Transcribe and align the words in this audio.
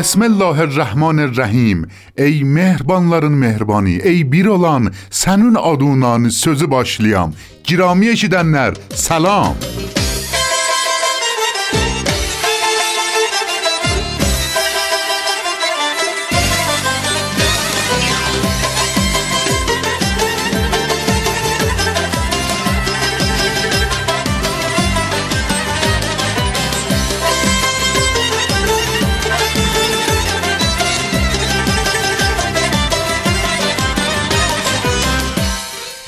بسم 0.00 0.22
الله 0.22 0.60
الرحمن 0.60 1.18
الرحیم 1.18 1.88
ای 2.18 2.44
مهربانلارن 2.44 3.32
مهربانی 3.32 4.00
ای 4.02 4.24
بیر 4.24 4.48
اولان 4.48 4.90
سنون 5.10 5.56
آدونان 5.56 6.28
سوزو 6.28 6.66
باشلیام 6.66 7.34
گرامیه 7.64 8.14
که 8.14 8.28
دنر 8.28 8.72
سلام 8.94 9.56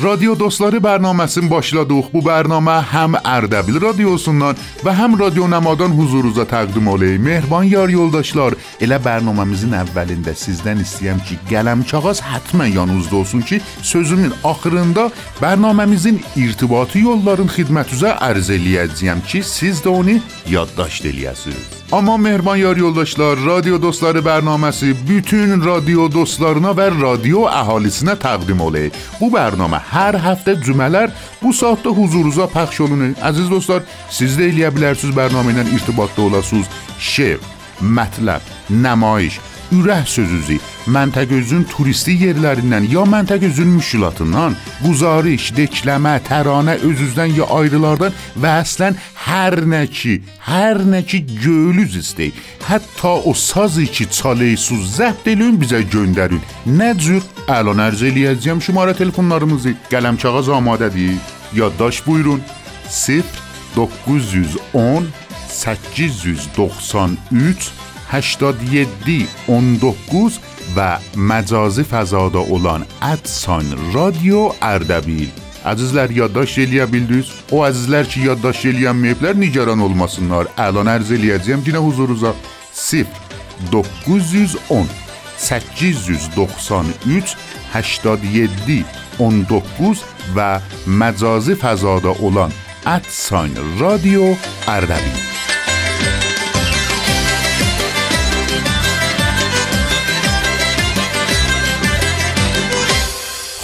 Radyo 0.02 0.32
Dostları 0.38 0.80
bərnaməsini 0.82 1.46
başladıq. 1.46 2.08
Bu 2.10 2.20
bərnamə 2.26 2.80
həm 2.90 3.12
Ərdəbil 3.20 3.76
radiosundan 3.84 4.56
və 4.82 4.94
həm 4.98 5.12
Radio 5.20 5.46
Nəmadan 5.46 5.92
huzurunuza 5.94 6.42
təqdim 6.50 6.88
oley. 6.90 7.20
Mehriban 7.22 7.68
yar 7.70 7.92
yoldaşlar, 7.92 8.56
elə 8.82 8.98
bərnaməmizin 9.04 9.76
əvvəlində 9.78 10.34
sizdən 10.34 10.82
istəyirəm 10.82 11.20
ki, 11.28 11.36
qələm 11.50 11.84
kağız 11.86 12.22
həttəmən 12.26 12.72
yanınızda 12.74 13.16
olsun 13.20 13.44
ki, 13.46 13.60
sözümün 13.92 14.34
axırında 14.42 15.06
bərnaməmizin 15.38 16.18
irtibati 16.40 17.04
yolların 17.04 17.52
xidmətinizə 17.54 18.16
ərz 18.30 18.50
eləyəcəyəm 18.56 19.22
ki, 19.28 19.44
siz 19.46 19.84
də 19.86 19.94
onu 20.02 20.18
yaddaşt 20.50 21.06
eləyəsiniz. 21.12 21.78
Amma 21.92 22.16
mehriban 22.16 22.56
yar 22.56 22.76
yoldaşlar, 22.76 23.38
Radio 23.46 23.82
Dostları 23.82 24.22
bərnaməsi 24.24 24.94
bütün 25.08 25.60
radio 25.60 26.06
dostlarına 26.08 26.72
və 26.72 26.86
radio 26.96 27.42
əhalisinə 27.52 28.14
təqdim 28.16 28.62
oley. 28.64 28.88
Bu 29.20 29.28
bərnamə 29.34 29.82
hər 29.92 30.18
həftə 30.24 30.56
cümələr 30.64 31.12
bu 31.42 31.52
saatda 31.56 31.92
huzurunuza 31.94 32.48
pəxş 32.52 32.82
olunur. 32.86 33.14
Əziz 33.28 33.50
dostlar, 33.52 33.84
siz 34.10 34.38
də 34.38 34.50
eləyə 34.50 34.72
bilərsiniz 34.74 35.14
bərnamə 35.16 35.54
ilə 35.54 35.66
irtibatda 35.76 36.26
olasınız. 36.28 36.70
Şeir, 36.98 37.40
mətləb, 37.82 38.44
nəmayiş, 38.70 39.40
ürək 39.72 40.08
sözüzü, 40.08 40.58
məntəqə 40.94 41.38
üzün 41.42 41.64
turisti 41.70 42.14
yerlərindən 42.20 42.88
ya 42.92 43.04
məntəqə 43.08 43.50
üzün 43.52 43.72
müşkilatından, 43.76 44.56
quzarış, 44.82 45.50
dekləmə, 45.56 46.16
təranə 46.28 46.78
öz-üzdən 46.88 47.34
ya 47.38 47.48
ayrılardan 47.58 48.16
və 48.42 48.54
əslən 48.62 48.98
hər 49.26 49.58
nə 49.72 49.84
ki, 49.90 50.18
hər 50.48 50.82
nə 50.92 51.02
ki 51.06 51.22
göylüz 51.42 51.96
istey. 52.02 52.32
Hətta 52.68 53.14
o 53.28 53.34
sazı 53.34 53.86
ki 53.86 54.08
çaleysuz 54.10 54.96
zəbt 54.98 55.28
elün 55.32 55.58
bizə 55.60 55.82
göndərin. 55.94 56.42
Nə 56.66 56.92
cür 56.98 57.22
əlan 57.48 57.82
ərz 57.88 58.04
eləyəcəyəm 58.08 58.60
şumara 58.62 58.94
telefonlarımızı. 58.96 59.76
Qələm 59.90 60.20
kağız 60.22 60.52
amadədir. 60.58 61.16
Yaddaş 61.56 62.06
buyurun. 62.06 62.42
0 62.88 63.24
910 63.76 65.06
893 65.48 67.72
87 68.12 69.26
19 69.48 70.40
və 70.76 70.88
məcazi 71.16 71.84
fəzada 71.88 72.42
olan 72.52 72.84
ادساین 73.00 73.72
رادیو 73.94 74.50
Ərdəbil. 74.60 75.30
Əzizlər 75.72 76.12
yaddaş 76.12 76.58
eləyə 76.64 76.88
bildiniz? 76.90 77.30
O 77.54 77.62
əzizlər 77.64 78.08
ki 78.10 78.26
yaddaş 78.26 78.64
eləyənməyiblər 78.72 79.38
nigaran 79.38 79.80
olmasınlar. 79.86 80.50
Əlan 80.60 80.90
ərz 80.98 81.14
eləyəcəyəm 81.16 81.64
yenə 81.68 81.80
huzurunuza 81.86 82.34
0 82.76 83.06
910 83.72 84.88
893 85.38 87.36
87 87.72 88.84
19 89.18 90.06
və 90.36 90.50
məcazi 91.00 91.56
fəzada 91.64 92.12
olan 92.20 92.52
ادساین 92.84 93.54
رادیو 93.80 94.34
Ərdəbil. 94.68 95.31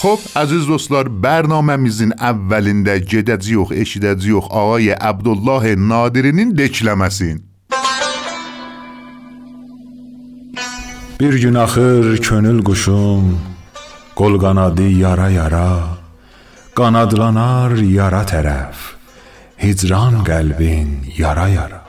خب 0.04 0.20
عزیز 0.36 0.68
dostlar 0.68 1.08
bərnaməmizin 1.26 2.12
əvvəlində 2.30 2.98
gedəcəyik, 3.12 3.70
eşidəcəyik 3.84 4.50
ağay 4.62 4.92
Abdullah 5.00 5.64
Nadirinin 5.90 6.52
dekləməsin. 6.58 7.38
Bir 11.20 11.34
gün 11.44 11.56
axır 11.56 12.18
könül 12.18 12.60
quşum 12.68 13.40
qol 14.16 14.34
qanadı 14.44 14.90
yara 15.04 15.30
yara 15.30 15.70
qanadlanar 16.76 17.78
yara 17.98 18.24
tərəf 18.32 18.78
hicran 19.64 20.20
qəlbin 20.30 20.90
yara 21.18 21.48
yara 21.58 21.80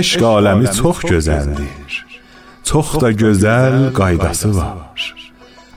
Eşq 0.00 0.22
aləmi 0.22 0.68
çox 0.80 1.00
gözəldir. 1.10 1.94
Çox 2.68 2.92
da 3.02 3.10
gözəl 3.22 3.90
qaydası 3.96 4.50
var. 4.56 5.23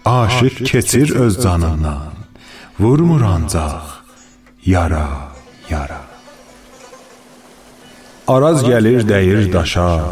Aşık 0.05 0.67
keçir 0.67 1.15
öz 1.15 1.43
canından 1.43 2.13
Vurmur 2.81 3.23
ancaq 3.23 3.83
yara 4.65 5.09
yara. 5.71 6.01
Araz 8.29 8.63
gəlir 8.63 9.03
dəyir 9.09 9.53
daşa. 9.53 10.05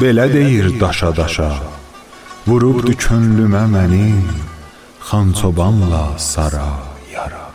Belə 0.00 0.32
deyir 0.32 0.80
daşa 0.80 1.16
daşa 1.16 1.52
Vurubdu 2.46 2.92
könlümə 2.92 3.64
mənim 3.74 4.24
Xançobanla 5.08 6.18
sara 6.18 6.70
yara. 7.12 7.46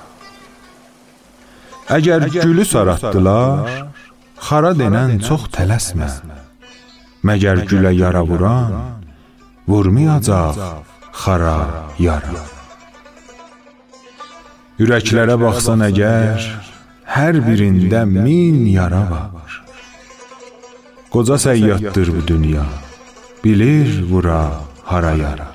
Əgər 1.97 2.29
gülü 2.29 2.65
saratdılar 2.65 3.69
Xara 4.47 4.73
denən 4.77 5.19
çox 5.27 5.49
tələsmə. 5.55 6.09
Məgər 7.23 7.65
gülə 7.69 7.93
yara 7.95 8.23
vuran 8.27 8.73
Vurmayacaq 9.67 10.59
xara 11.13 11.85
yara. 11.99 12.41
Ürəklərə 14.81 15.35
baxsan 15.37 15.85
əgər 15.85 16.47
hər 17.15 17.39
birində 17.45 18.03
min 18.09 18.65
yara 18.67 19.03
var. 19.11 19.59
Qoca 21.13 21.37
səyyaddır 21.37 22.09
bu 22.15 22.23
dünya 22.31 22.65
bilir 23.43 24.01
vura 24.09 24.41
hara 24.89 25.13
yara. 25.23 25.49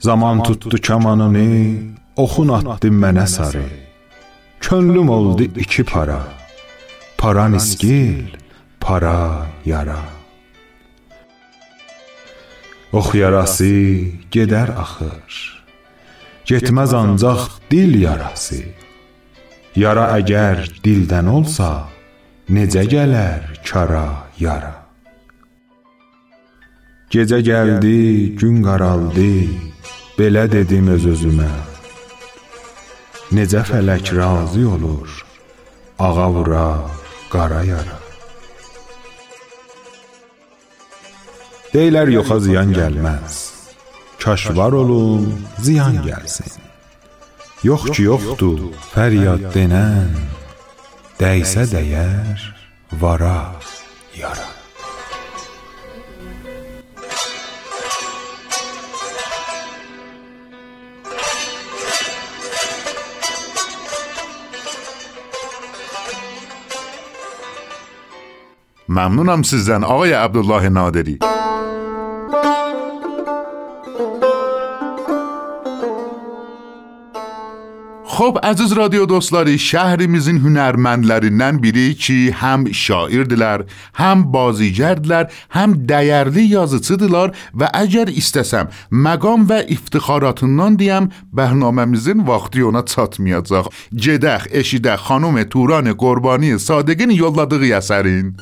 Zaman 0.00 0.42
tutdu 0.46 0.78
kamanını 0.86 1.48
oxun 2.16 2.48
atdı 2.58 2.88
mənə 2.88 3.26
sarı. 3.26 3.66
Könlüm 4.60 5.08
oldu 5.10 5.42
iki 5.42 5.84
para. 5.84 6.20
Paran 7.18 7.52
iskil, 7.52 8.24
para 8.80 9.46
yara 9.64 10.17
Ox 12.92 13.12
yarası 13.14 13.68
gedər 14.32 14.70
axır. 14.80 15.34
Getməz 16.48 16.94
ancaq 16.96 17.42
dil 17.70 17.98
yarası. 18.00 18.62
Yara 19.76 20.06
əgər 20.16 20.64
dildən 20.80 21.28
olsa, 21.28 21.84
necə 22.48 22.86
gələr 22.88 23.60
kara 23.68 24.30
yara? 24.40 24.72
Gecə 27.12 27.42
gəldi, 27.44 28.32
gün 28.40 28.64
qaraldı, 28.64 29.28
belə 30.16 30.48
dedim 30.48 30.88
öz 30.96 31.12
özümə. 31.12 31.52
Necə 33.36 33.66
fələk 33.68 34.16
razı 34.16 34.64
olur, 34.64 35.24
ağa 36.00 36.28
vura 36.32 36.68
qara 37.28 37.64
yara. 37.68 38.07
Deylər 41.68 42.08
yoxa 42.08 42.38
ziyan 42.40 42.70
gəlməz. 42.72 43.36
Kaş 44.22 44.48
var 44.56 44.72
olun, 44.72 45.26
ziyan 45.60 46.00
gəlsin. 46.06 46.56
Yox 47.68 47.90
ki, 47.92 48.06
yoxdur, 48.08 48.70
fəryad 48.94 49.50
denən, 49.54 50.14
dəysə 51.20 51.68
dəyər, 51.74 52.46
vara, 53.02 53.40
yara. 54.16 54.48
ممنونم 68.88 69.42
سیزدن 69.42 69.84
آقای 69.84 70.12
عبدالله 70.12 70.68
نادری 70.68 71.18
Xo'p, 78.18 78.38
aziz 78.42 78.76
radio 78.76 79.04
do'stlari, 79.08 79.52
shahrimizin 79.62 80.40
hunarmandlarindən 80.42 81.60
biri 81.62 81.92
ki, 82.04 82.16
həm 82.40 82.64
şairdirlər, 82.84 83.62
həm 84.00 84.24
bazigardirlər, 84.34 85.28
həm 85.54 85.76
dəyərli 85.90 86.48
yazıcıdırlar 86.56 87.30
və 87.60 87.68
əgər 87.82 88.10
istəsəm, 88.22 88.72
məqam 89.06 89.46
və 89.52 89.60
iftixaratından 89.76 90.80
deyəm, 90.82 91.06
bərnaməmizin 91.30 92.26
vaxtı 92.26 92.66
ona 92.66 92.82
çatmayacaq. 92.90 93.70
Gedək, 93.94 94.50
eşidək 94.62 95.06
xanım 95.06 95.38
Turan 95.54 95.94
Qurbani 96.02 96.58
Sadiqin 96.58 97.14
yolladığı 97.22 97.70
əsərin. 97.78 98.34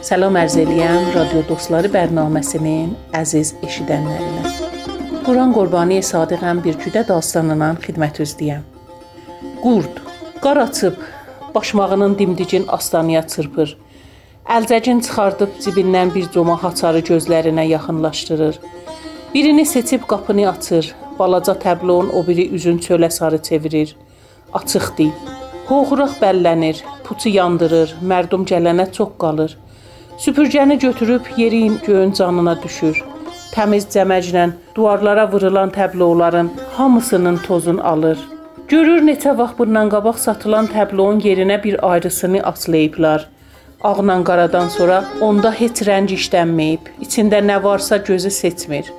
Salam 0.00 0.40
eləyəm 0.40 1.12
radio 1.20 1.44
dostları 1.52 1.92
bərnaməsinin 1.92 2.94
əziz 3.12 3.58
eşidənlərinə. 3.60 4.45
Quran 5.26 5.50
Qurbani 5.50 5.96
Sadiqəm 6.06 6.60
bir 6.62 6.76
güdə 6.78 7.00
dastanından 7.08 7.80
xidmət 7.82 8.20
üzləyəm. 8.22 8.60
Qurd 9.58 9.96
qar 10.44 10.60
açıb 10.62 11.00
başmağının 11.54 12.12
dimdicin 12.18 12.66
astanaya 12.76 13.22
çırpır. 13.32 13.72
Əlcəcin 14.56 15.00
çıxardıb 15.06 15.56
cibindən 15.64 16.12
bir 16.14 16.28
coma 16.34 16.54
haçarı 16.62 17.00
gözlərinə 17.08 17.64
yaxınlaşdırır. 17.72 18.60
Birini 19.34 19.66
seçib 19.66 20.06
qapını 20.12 20.46
açır. 20.50 20.92
Balaca 21.18 21.56
təbloğun 21.64 22.14
o 22.20 22.22
biri 22.28 22.46
üzün 22.60 22.78
çölə 22.78 23.10
sarı 23.10 23.42
çevirir. 23.42 23.96
Açıqdır. 24.52 25.10
Hoğuraq 25.66 26.20
bəllənir, 26.22 26.84
puçu 27.04 27.34
yandırır, 27.34 27.96
mərdum 28.14 28.46
gələnə 28.46 28.92
çox 28.92 29.18
qalır. 29.18 29.58
Süpürgəni 30.18 30.78
götürüb 30.78 31.34
yerin 31.36 31.78
göyün 31.86 32.12
canına 32.12 32.62
düşür 32.62 33.04
təmiz 33.54 33.86
cəməclə 33.94 34.46
divarlara 34.76 35.26
vurulan 35.32 35.70
təbloların 35.70 36.50
hamısının 36.76 37.36
tozunu 37.46 37.84
alır. 37.92 38.18
Görür 38.68 39.02
neçə 39.08 39.38
vaxt 39.38 39.58
bundan 39.58 39.90
qabaq 39.94 40.18
satılan 40.18 40.66
təbloğun 40.74 41.20
yerinə 41.28 41.62
bir 41.64 41.76
ayrısını 41.90 42.42
aslayıblar. 42.42 43.28
Ağla 43.82 44.24
qaradan 44.24 44.68
sonra 44.68 45.04
onda 45.20 45.52
heç 45.52 45.82
rəng 45.88 46.10
işlənməyib. 46.18 46.88
İçində 47.04 47.38
nə 47.50 47.62
varsa 47.62 47.96
gözü 47.96 48.30
seçmir. 48.30 48.92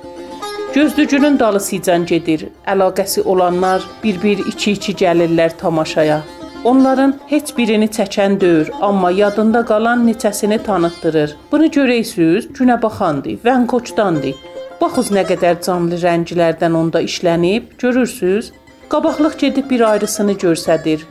Gözdücünün 0.74 1.38
dalı 1.38 1.60
sican 1.60 2.06
gedir. 2.06 2.48
Əlaqəsi 2.66 3.22
olanlar 3.22 3.84
bir-bir 4.04 4.38
iki-iki 4.38 4.92
gəlirlər 5.04 5.56
tamaşaya. 5.60 6.22
Onların 6.64 7.14
heç 7.26 7.52
birini 7.56 7.86
çəkən 7.86 8.40
deyil, 8.40 8.70
amma 8.80 9.10
yadında 9.10 9.64
qalan 9.64 10.00
neçəsini 10.08 10.58
tanıtdırır. 10.62 11.36
Bunu 11.52 11.66
görəysiniz, 11.66 12.48
günə 12.58 12.82
baxandı, 12.82 13.36
Vənkoçdandı. 13.44 14.32
Baxız 14.80 15.12
nə 15.14 15.22
qədər 15.28 15.62
canlı 15.66 16.00
rənglərdən 16.02 16.74
onda 16.74 17.00
işlənib, 17.02 17.78
görürsüz? 17.78 18.52
Qabaqlıq 18.90 19.38
gedib 19.38 19.70
bir 19.70 19.80
ayrısını 19.90 20.34
göstərir. 20.42 21.06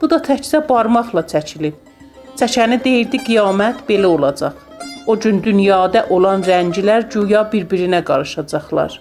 Bu 0.00 0.10
da 0.10 0.22
təkcə 0.22 0.62
barmaqla 0.68 1.26
çəkilib. 1.34 1.74
Çəkəni 2.38 2.78
deyirdi 2.84 3.18
qiyamət 3.26 3.82
belə 3.88 4.06
olacaq. 4.06 4.54
O 5.06 5.18
gün 5.18 5.42
dünyada 5.42 6.06
olan 6.10 6.46
rənglər 6.46 7.10
güya 7.10 7.48
bir-birinə 7.52 8.04
qarışacaqlar. 8.04 9.00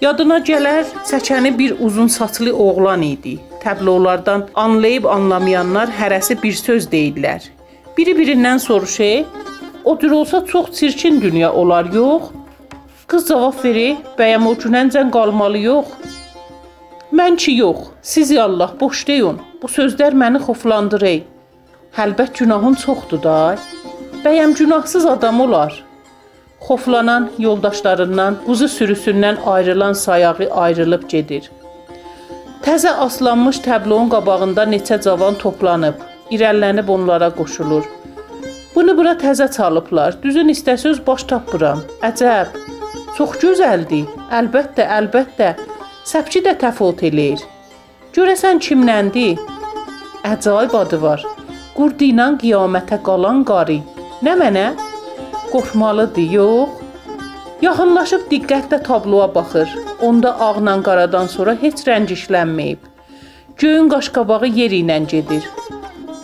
Yadına 0.00 0.38
gələr, 0.38 0.84
çəkəni 1.10 1.58
bir 1.58 1.80
uzun 1.80 2.06
saçlı 2.06 2.54
oğlan 2.56 3.02
idi. 3.02 3.40
Təblolardan 3.62 4.48
anlayıb 4.58 5.04
anlamayanlar 5.06 5.90
hərəsi 5.94 6.34
bir 6.42 6.56
söz 6.58 6.88
deyirlər. 6.90 7.44
Biri 7.96 8.14
birindən 8.18 8.58
soruşur, 8.58 9.26
o 9.84 9.98
cür 9.98 10.10
olsa 10.10 10.44
çox 10.46 10.72
çirkin 10.78 11.20
dünya 11.20 11.52
olar, 11.52 11.84
yox? 11.94 12.22
Qız 13.06 13.28
cavab 13.28 13.64
verir, 13.64 13.96
bəyəm 14.18 14.48
o 14.50 14.54
günəncən 14.64 15.10
qalmalı 15.14 15.58
yox? 15.58 15.94
Mən 17.12 17.36
ki 17.36 17.56
yox, 17.60 17.78
siz 18.02 18.32
Allah 18.36 18.74
boş 18.80 19.06
deyin. 19.06 19.38
Bu 19.62 19.70
sözlər 19.70 20.18
məni 20.24 20.42
xoflandırır. 20.42 21.22
Həlbət 21.96 22.38
günahım 22.38 22.74
çoxdur 22.74 23.22
da. 23.22 23.56
Bəyəm 24.24 24.58
günahsız 24.58 25.06
adam 25.06 25.40
olar? 25.40 25.84
Xoflanan 26.66 27.30
yoldaşlarından, 27.38 28.42
quzu 28.46 28.64
sürüsündən 28.64 29.36
ayrılan 29.46 29.92
sayağı 29.92 30.50
ayrılıb 30.50 31.08
gedir. 31.08 31.50
Təzə 32.62 32.92
aslanmış 33.04 33.58
təbloğun 33.64 34.10
qabağında 34.12 34.64
neçə 34.70 35.00
cavan 35.02 35.34
toplanıb, 35.40 35.96
irəlilənib 36.34 36.90
onlara 36.94 37.30
qoşulur. 37.34 37.88
Bunu 38.74 38.94
bura 38.96 39.12
təzə 39.22 39.48
çalıblar. 39.56 40.14
Düzün 40.22 40.52
istəsiz 40.54 41.00
baş 41.06 41.24
tapmıram. 41.32 41.82
Əcəb. 42.08 42.54
Çox 43.16 43.34
gözəldir. 43.42 44.06
Əlbəttə, 44.38 44.86
əlbəttə. 44.98 45.50
Səpçi 46.12 46.44
də 46.46 46.54
təfavüt 46.62 47.02
eləyir. 47.10 47.42
Görəsən 48.14 48.62
kimləndir? 48.66 49.42
Əcaib 50.32 50.78
adı 50.78 51.02
var. 51.02 51.26
Qurd 51.74 52.06
ilə 52.06 52.30
qiyamətə 52.40 53.02
qalan 53.02 53.42
qarı. 53.48 53.80
Nə 54.22 54.38
mənə? 54.38 54.66
qorxmalıdır, 55.52 56.30
yox? 56.38 56.81
Yaxınlaşıb 57.62 58.22
diqqətlə 58.30 58.78
tabloya 58.82 59.28
baxır. 59.34 59.68
Onda 60.06 60.30
ağla 60.46 60.72
qaradan 60.86 61.28
sonra 61.34 61.52
heç 61.60 61.84
rəng 61.88 62.08
işlənməyib. 62.16 62.80
Göyün 63.58 63.90
qaşqabağı 63.92 64.48
yer 64.56 64.74
ilə 64.78 64.96
gedir. 65.12 65.46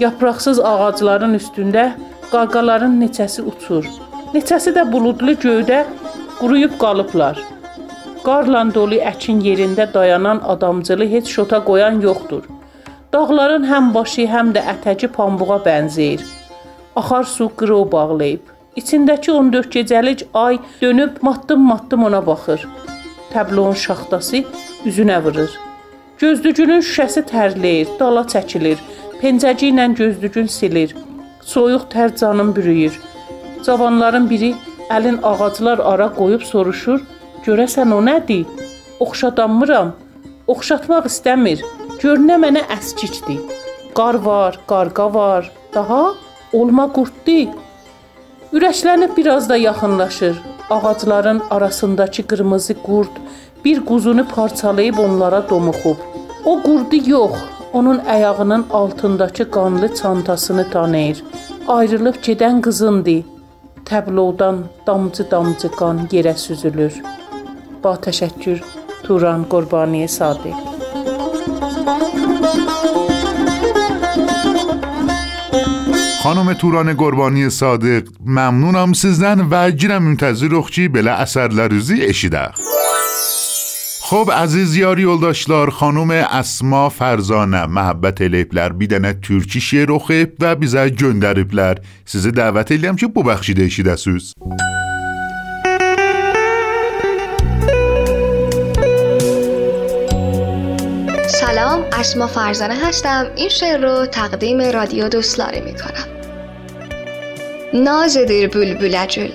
Yapraqsız 0.00 0.58
ağacların 0.70 1.38
üstündə 1.38 1.84
qarqaların 2.32 2.98
neçəsi 3.04 3.46
uçur. 3.52 3.86
Neçəsi 4.34 4.74
də 4.80 4.84
buludlu 4.92 5.36
göydə 5.46 5.84
quruyub 6.40 6.74
qalıblar. 6.82 7.38
Qarla 8.26 8.66
dolu 8.74 8.98
əkin 9.14 9.38
yerində 9.48 9.86
dayanan 9.94 10.42
adamcılı 10.56 11.06
heç 11.14 11.34
şota 11.38 11.64
qoyan 11.70 12.02
yoxdur. 12.08 12.44
Dağların 13.12 13.70
həm 13.72 13.94
başı, 13.94 14.26
həm 14.34 14.50
də 14.58 14.66
ətəci 14.74 15.14
pambuğa 15.14 15.62
bənzəyir. 15.66 16.22
Axar 16.96 17.24
su 17.24 17.52
qırov 17.58 17.92
bağlayıb. 17.92 18.57
İçindəki 18.76 19.30
14 19.32 19.74
gecəlik 19.74 20.26
ay 20.34 20.58
dönüb 20.82 21.22
matdım-matdım 21.22 22.04
ona 22.04 22.26
baxır. 22.26 22.68
Təbloğun 23.32 23.74
şaxtası 23.74 24.44
üzünə 24.86 25.18
vurur. 25.24 25.50
Gözdücünün 26.18 26.80
şüşəsi 26.80 27.22
tərləyir, 27.30 27.88
dala 28.00 28.22
çəkilir. 28.32 28.78
Pencəci 29.20 29.70
ilə 29.72 29.86
gözdücün 29.94 30.46
silir. 30.46 30.96
Soyuq 31.42 31.88
tər 31.92 32.16
canım 32.20 32.56
bürüyür. 32.56 33.00
Cavanların 33.66 34.30
biri 34.30 34.54
əlin 34.90 35.18
ağaclar 35.22 35.78
ara 35.78 36.08
qoyub 36.18 36.42
soruşur: 36.42 37.00
"Görəsən 37.46 37.94
o 37.94 38.00
nədir?" 38.10 38.46
Oxşadanmıram. 39.00 39.92
Oxşatmaq 40.46 41.06
istəmir. 41.12 41.62
Görünə 42.02 42.36
mənə 42.44 42.62
əskikdir. 42.76 43.40
Qar 43.94 44.14
var, 44.14 44.58
qarqa 44.66 45.14
var. 45.14 45.50
Daha 45.74 46.14
olma 46.52 46.92
qurtdur. 46.92 47.67
Ürəklənib 48.52 49.16
biraz 49.16 49.48
da 49.48 49.56
yaxınlaşır. 49.56 50.36
Ağacların 50.70 51.42
arasındakı 51.50 52.22
qırmızı 52.22 52.74
qurd 52.82 53.14
bir 53.64 53.86
quzunu 53.86 54.28
parçalayıb 54.28 54.98
onlara 54.98 55.48
domuxub. 55.50 55.96
O 56.44 56.62
qurdu 56.62 57.10
yox, 57.10 57.32
onun 57.72 57.98
ayağının 57.98 58.66
altındakı 58.70 59.50
qanlı 59.50 59.94
çantasını 59.94 60.70
tanıyır. 60.70 61.24
Ayrılıb 61.68 62.14
gedən 62.14 62.60
qızındı. 62.60 63.24
Təblodan 63.84 64.56
damcı-damcı 64.86 65.68
qan 65.80 65.98
yerə 66.12 66.36
süzülür. 66.36 67.02
Ba 67.84 67.92
təşəkkür 68.06 68.64
Turan 69.02 69.44
Qurbaniyə 69.50 70.08
Sadiq. 70.08 70.56
خانم 76.22 76.52
توران 76.52 76.94
گربانی 76.94 77.50
صادق 77.50 78.08
ممنونم 78.26 78.92
سیزن 78.92 79.48
و 79.50 79.70
جیرم 79.70 80.06
امتزی 80.06 80.48
رخچی 80.50 80.88
بلا 80.88 81.14
اثر 81.14 81.48
لرزی 81.48 82.02
اشیده. 82.02 82.48
خب 84.02 84.30
عزیز 84.36 84.76
یاری 84.76 85.04
اولداشلار 85.04 85.70
خانم 85.70 86.10
اسما 86.10 86.88
فرزانه 86.88 87.66
محبت 87.66 88.22
لپلر 88.22 88.68
بیدنه 88.68 89.12
ترکی 89.12 89.60
شیر 89.60 89.90
و 89.90 89.98
خیب 89.98 90.32
و 90.40 90.56
بیزه 90.56 90.90
جندر 90.90 91.38
لپلر. 91.38 91.74
سیزه 92.04 92.30
دعوت 92.30 92.72
الیم 92.72 92.96
که 92.96 93.06
ببخشیده 93.06 93.64
اشیده 93.64 93.96
سوز. 93.96 94.34
موسیقی 94.40 94.87
اشما 101.98 102.26
فرزانه 102.26 102.74
هستم. 102.74 103.26
این 103.36 103.48
شعر 103.48 103.80
رو 103.80 104.06
تقدیم 104.06 104.60
رادیو 104.60 105.08
دوستلاری 105.08 105.60
می 105.60 105.74
کنم 105.74 106.08
نازدیر 107.74 108.48
بل 108.48 108.74
بلجل 108.74 109.28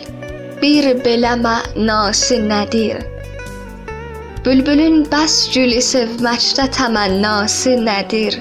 بیر 0.62 0.94
بلما 0.94 1.58
ناس 1.76 2.32
ندیر. 2.32 2.98
بلبلین 4.46 5.04
بس 5.12 5.50
جلی 5.52 5.82
سو 5.82 6.06
مچتا 6.22 6.68
تمن 6.68 7.22
ناس 7.22 7.68
ندیر 7.68 8.34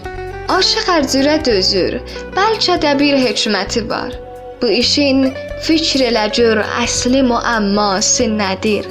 آشق 0.48 0.88
ارزوره 0.88 1.38
دوزور 1.38 2.00
بلچه 2.36 2.76
دبیر 2.76 3.16
حکمتی 3.16 3.80
بار. 3.80 4.12
بو 4.60 4.66
ایشین 4.66 5.32
فکر 5.62 5.98
لجور 6.10 6.58
اصلی 6.58 7.22
مو 7.22 7.34
اماس 7.34 8.20
ندیر. 8.20 8.84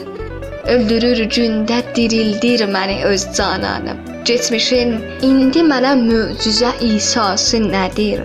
اولدرور 0.66 1.26
جنده 1.26 1.82
دیریل 1.82 2.38
دیر 2.38 2.66
منی 2.66 3.04
از 3.04 3.22
زانانم 3.22 4.11
Getmişin 4.26 4.92
indi 5.26 5.62
mənə 5.66 5.92
möcüzə 5.98 6.70
İsası 6.86 7.58
nədir? 7.64 8.20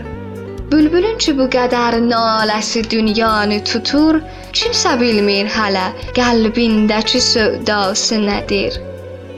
Bülbülün 0.73 1.17
ki 1.25 1.33
bu 1.39 1.47
qədər 1.55 1.97
naləsi 2.09 2.83
dünyanı 2.91 3.63
tutur, 3.71 4.19
kimsə 4.59 4.93
bilmir 5.01 5.49
hələ 5.55 5.87
qəlbindəki 6.19 7.23
sövdası 7.29 8.21
nədir? 8.27 8.77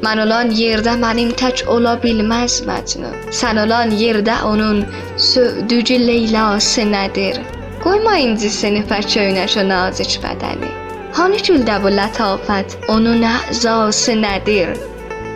Mən 0.03 0.25
olan 0.25 0.51
yerdə 0.63 0.97
mənim 1.05 1.31
tək 1.39 1.63
ola 1.77 1.95
bilməz 2.03 2.59
Məcnun. 2.67 3.15
Sən 3.43 3.63
olan 3.67 3.95
yerdə 4.03 4.43
onun 4.51 4.83
sövdücü 5.31 6.03
Leylası 6.09 6.91
nədir? 6.91 7.39
Qoyma 7.87 8.19
incisini 8.27 8.83
fəköynəş 8.91 9.61
o 9.63 9.69
nazik 9.71 10.19
bədəni. 10.27 10.75
Hani 11.15 11.39
güldə 11.39 11.79
bu 11.87 11.95
lətafət, 12.03 12.81
onun 12.91 13.23
əzası 13.37 14.19
nədir? 14.27 14.75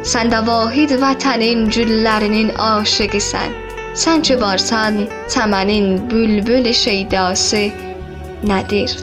Sən 0.02 0.32
də 0.32 0.40
vahid 0.46 0.96
vətənin 0.98 1.68
güllərinin 1.70 2.50
aşıqısən. 2.58 3.54
Sən 3.94 4.24
ki 4.26 4.34
varsan, 4.40 5.04
çəmənin 5.30 6.10
bülbül 6.10 6.66
şeydası 6.74 7.64
nədir? 8.50 8.98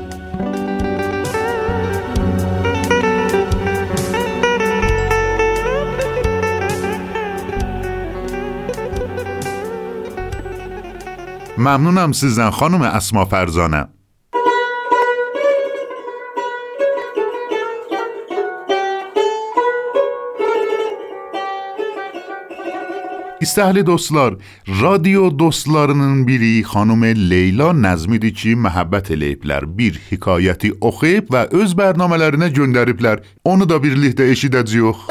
ممنونم 11.59 12.11
سیزن 12.11 12.49
خانم 12.49 12.81
اسما 12.81 13.25
فرزانه 13.25 13.98
İstəhli 23.41 23.85
dostlar, 23.85 24.33
radio 24.81 25.39
dostlarının 25.39 26.27
biri 26.27 26.61
xanım 26.61 27.03
Leyla 27.03 27.69
Nəzmidir 27.71 28.33
ki, 28.35 28.51
məhəbbət 28.65 29.13
eləyiblər. 29.15 29.63
Bir 29.77 29.95
hekayəti 30.09 30.73
oxuyub 30.89 31.31
və 31.31 31.45
öz 31.61 31.75
bərnamələrinə 31.79 32.51
göndəriblər. 32.57 33.23
Onu 33.45 33.69
da 33.69 33.79
birlikdə 33.79 34.27
eşidəcəyik. 34.35 35.07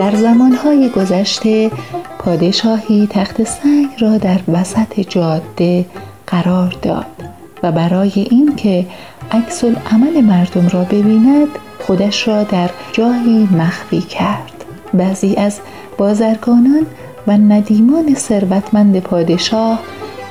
در 0.00 0.16
زمانهای 0.16 0.88
گذشته 0.88 1.70
پادشاهی 2.18 3.06
تخت 3.06 3.42
سنگ 3.42 3.88
را 4.00 4.18
در 4.18 4.40
وسط 4.48 5.00
جاده 5.00 5.86
قرار 6.26 6.76
داد 6.82 7.19
و 7.62 7.72
برای 7.72 8.12
اینکه 8.30 8.86
عکس 9.32 9.64
عمل 9.64 10.20
مردم 10.20 10.68
را 10.68 10.84
ببیند 10.84 11.48
خودش 11.78 12.28
را 12.28 12.42
در 12.42 12.70
جایی 12.92 13.48
مخفی 13.58 14.00
کرد. 14.00 14.64
بعضی 14.94 15.36
از 15.36 15.60
بازرگانان 15.98 16.86
و 17.26 17.32
ندیمان 17.32 18.14
ثروتمند 18.14 19.00
پادشاه 19.00 19.78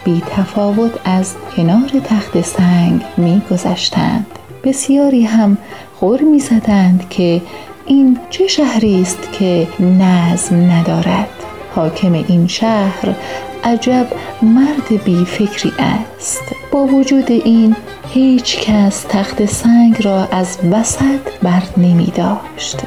بی 0.04 0.24
تفاوت 0.30 0.92
از 1.06 1.34
کنار 1.56 1.90
تخت 2.04 2.42
سنگ 2.42 3.02
می 3.18 3.42
گذشتند. 3.52 4.26
بسیاری 4.64 5.24
هم 5.24 5.58
خور 5.96 6.22
می 6.22 6.40
زدند 6.40 7.10
که 7.10 7.42
این 7.86 8.18
چه 8.30 8.48
شهری 8.48 9.02
است 9.02 9.32
که 9.32 9.68
نظم 9.80 10.56
ندارد. 10.56 11.30
حاکم 11.76 12.14
این 12.14 12.48
شهر 12.48 13.16
عجب 13.64 14.08
مرد 14.42 15.04
بی 15.06 15.26
فکری 15.26 15.74
است. 15.80 16.59
با 16.72 16.86
وجود 16.86 17.32
این 17.32 17.76
هیچ 18.10 18.60
کس 18.60 19.06
تخت 19.10 19.46
سنگ 19.46 20.06
را 20.06 20.26
از 20.32 20.58
وسط 20.72 21.20
بر 21.44 21.64
نمی 21.78 22.14
داشت. 22.16 22.78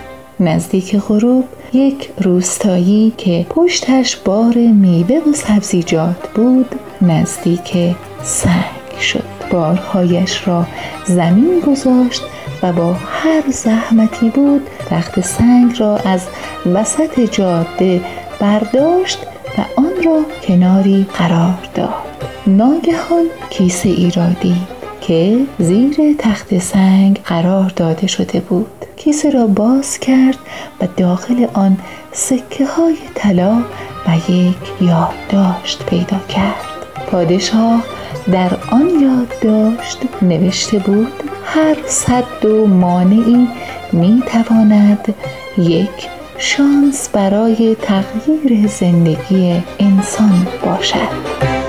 نزدیک 0.41 0.97
غروب 0.97 1.45
یک 1.73 2.11
روستایی 2.21 3.13
که 3.17 3.47
پشتش 3.51 4.17
بار 4.17 4.55
میوه 4.55 5.17
و 5.17 5.33
سبزیجات 5.33 6.29
بود 6.35 6.75
نزدیک 7.03 7.97
سنگ 8.23 9.01
شد. 9.01 9.25
بارهایش 9.51 10.49
را 10.49 10.67
زمین 11.05 11.61
گذاشت 11.67 12.23
و 12.63 12.73
با 12.73 12.93
هر 12.93 13.43
زحمتی 13.51 14.31
بود 14.31 14.63
تخت 14.91 15.21
سنگ 15.21 15.81
را 15.81 15.97
از 15.97 16.27
وسط 16.67 17.21
جاده 17.21 18.01
برداشت 18.41 19.19
و 19.59 19.61
آن 19.77 19.93
را 20.05 20.21
کناری 20.47 21.07
قرار 21.19 21.69
داد. 21.75 22.12
ناگهان 22.47 23.27
کیسه 23.51 23.89
ای 23.89 24.11
را 24.11 24.27
دید 24.41 24.83
که 25.01 25.39
زیر 25.59 25.97
تخت 26.19 26.59
سنگ 26.59 27.21
قرار 27.25 27.73
داده 27.77 28.07
شده 28.07 28.41
بود. 28.41 28.67
کیسه 28.97 29.31
را 29.31 29.47
باز 29.47 29.99
کرد 29.99 30.39
و 30.81 30.89
داخل 30.97 31.47
آن 31.53 31.77
سکه 32.13 32.67
های 32.67 32.97
طلا 33.15 33.63
و 34.07 34.33
یک 34.33 34.57
یادداشت 34.81 35.87
پیدا 35.87 36.19
کرد. 36.29 36.65
پادشاه 37.07 37.85
در 38.33 38.51
آن 38.71 38.91
یادداشت 39.03 39.99
نوشته 40.23 40.79
بود 40.79 41.13
هر 41.45 41.77
صد 41.87 42.45
و 42.45 42.67
مانعی 42.67 43.49
می 43.93 44.23
تواند 44.27 45.15
یک 45.59 46.09
شانس 46.39 47.09
برای 47.09 47.77
تغییر 47.83 48.67
زندگی 48.69 49.63
انسان 49.79 50.47
باشد. 50.65 51.62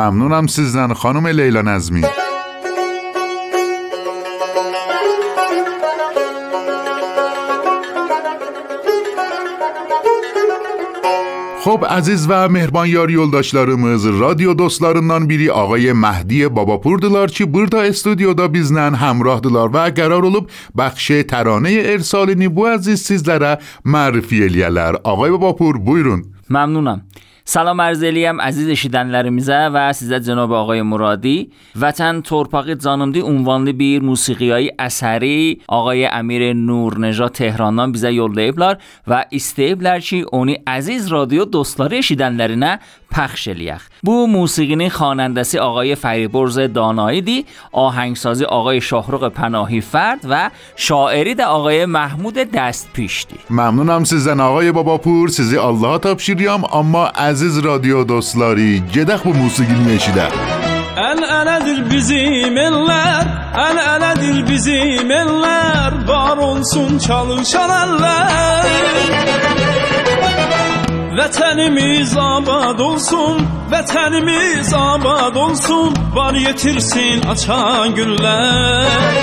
ممنونم 0.00 0.46
سیزن 0.46 0.92
خانم 0.92 1.26
لیلا 1.26 1.62
نزمی 1.62 2.02
خب 11.64 11.86
عزیز 11.90 12.26
و 12.28 12.48
مهربان 12.48 12.88
یاری 12.88 13.16
اولداشلارم 13.16 13.84
از 13.84 14.06
رادیو 14.06 14.54
دوستلارندان 14.54 15.26
بیری 15.26 15.50
آقای 15.50 15.92
مهدی 15.92 16.48
بابا 16.48 16.96
دلار 16.96 17.28
چی 17.28 17.44
بردا 17.44 17.80
استودیو 17.80 18.34
دا 18.34 18.48
بیزنن 18.48 18.94
همراه 18.94 19.40
دلار 19.40 19.70
و 19.72 19.90
گرار 19.90 20.24
اولوب 20.24 20.50
بخش 20.78 21.12
ترانه 21.28 21.82
ارسالی 21.84 22.34
نیبو 22.34 22.66
عزیز 22.66 23.02
سیزلره 23.02 23.58
معرفی 23.84 24.42
الیالر 24.42 24.96
آقای 25.04 25.30
بابا 25.30 25.52
پور 25.52 25.78
بویرون. 25.78 26.24
ممنونم. 26.50 27.02
سلام 27.44 27.80
ارزلی 27.80 28.24
هم 28.24 28.40
عزیز 28.40 28.70
شیدن 28.70 29.06
لرمیزه 29.06 29.70
و 29.74 29.92
سیزه 29.92 30.20
جناب 30.20 30.52
آقای 30.52 30.82
مرادی. 30.82 31.50
وطن 31.80 32.20
ترپاقی 32.20 32.74
جانم 32.74 33.12
دی 33.12 33.20
اونوانلی 33.20 33.72
بیر 33.72 34.02
موسیقی 34.02 34.50
های 34.50 34.72
اثری 34.78 35.60
آقای 35.68 36.06
امیر 36.06 36.52
نور 36.52 36.98
نجا 36.98 37.28
تهرانان 37.28 37.92
بیزه 37.92 38.12
یولیب 38.12 38.58
لار 38.58 38.78
و 39.06 39.24
استیبلر 39.32 40.00
چی؟ 40.00 40.20
اونی 40.32 40.58
عزیز 40.66 41.06
رادیو 41.06 41.44
دوستاری 41.44 42.02
شیدن 42.02 42.36
لرنه 42.36 42.78
پخش 43.10 43.48
الیخ 43.48 43.88
بو 44.02 44.26
موسیقینی 44.26 44.90
خوانندسی 44.90 45.58
آقای 45.58 45.94
فریبرز 45.94 46.58
داناییدی 46.58 47.46
آهنگسازی 47.72 48.44
آقای 48.44 48.80
شاهرخ 48.80 49.22
پناهی 49.22 49.80
فرد 49.80 50.20
و 50.30 50.50
شاعری 50.76 51.34
ده 51.34 51.44
آقای 51.44 51.86
محمود 51.86 52.34
دست 52.34 52.88
پیشتی 52.92 53.36
ممنونم 53.50 54.04
سیزن 54.04 54.40
آقای 54.40 54.72
باباپور 54.72 55.28
سیزی 55.28 55.58
الله 55.58 55.98
تاپشیریم 55.98 56.64
اما 56.64 57.06
عزیز 57.06 57.58
رادیو 57.58 58.04
دوستلاری 58.04 58.82
گدخ 58.94 59.30
bu 59.30 59.34
musiqini 59.38 59.92
eşidə. 59.94 60.26
El 61.08 61.20
eledir 61.38 61.90
bizim 61.90 62.56
eller, 62.66 63.26
el 63.66 63.78
eledir 63.94 64.48
bizim 64.48 65.10
eller, 65.10 66.08
var 66.08 66.36
olsun 66.36 66.98
çalışan 66.98 67.70
eller. 67.70 68.70
Vətənimiz 71.20 72.12
abad 72.16 72.78
olsun, 72.80 73.42
vətənimiz 73.72 74.70
abad 74.72 75.34
olsun, 75.36 75.92
var 76.16 76.34
yetirsin 76.46 77.20
açan 77.32 77.92
günlər. 77.98 79.18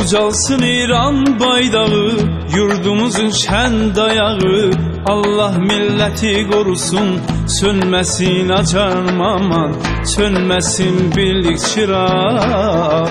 Ucalsın 0.00 0.62
İran 0.62 1.18
baydağı, 1.40 2.08
yurdumuzun 2.56 3.30
şən 3.44 3.74
dayağı, 3.98 4.58
Allah 5.14 5.54
milləti 5.70 6.34
qorusun, 6.50 7.08
sönməsin 7.60 8.50
acan 8.60 9.06
aman, 9.34 9.72
sönməsin 10.16 10.96
birlik 11.16 11.58
çırağı. 11.70 13.06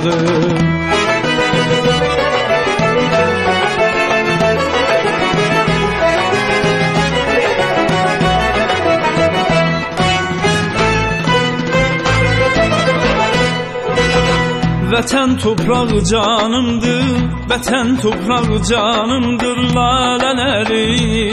Vətən 14.97 15.35
torpaq 15.37 15.91
canımdır, 16.09 17.09
vətən 17.49 17.89
torpaq 18.01 18.47
canımdır 18.65 19.59
lalələri. 19.75 21.29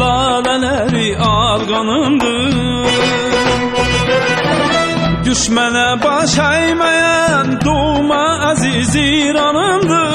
Lalələri 0.00 1.04
arğanımdır. 1.28 2.56
Düşmənə 5.28 5.86
baş 6.02 6.34
əyməyən 6.48 7.54
doğma 7.62 8.24
əziz 8.50 8.92
İranımdır. 9.04 10.12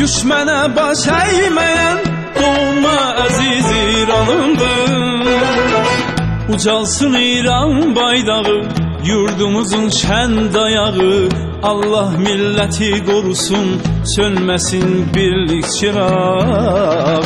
Düşmənə 0.00 0.60
baş 0.80 1.04
əyməyən 1.20 2.04
doğma 2.40 2.98
əziz 3.28 3.72
İranımdır. 3.84 5.19
Ucalsın 6.54 7.14
İran 7.14 7.96
baydağı 7.96 8.62
Yurdumuzun 9.04 9.88
şen 9.88 10.54
dayağı. 10.54 11.28
Allah 11.62 12.10
milleti 12.10 13.04
korusun 13.04 13.80
Sönmesin 14.16 15.14
birlik 15.14 15.64
çırağı. 15.80 17.22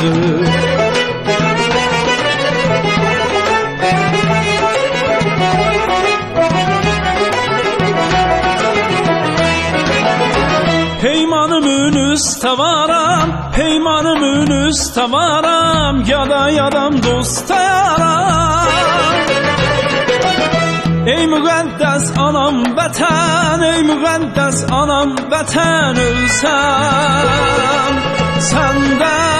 Peymanım 11.01 11.65
ünüz 11.65 12.39
tavaram 12.41 13.51
Peymanım 13.55 14.23
ünüz 14.23 14.93
tavaram. 14.95 16.03
Yada 16.07 16.49
yadam 16.49 17.03
dosta 17.03 17.61
yaram 17.61 18.64
Ey 21.05 21.27
müqəddəs 21.29 22.05
anam 22.17 22.63
vətən, 22.77 23.61
ey 23.61 23.83
müqəddəs 23.85 24.63
anam 24.73 25.11
vətən 25.29 25.99
ölsəm 26.01 27.99
səndən. 28.49 29.35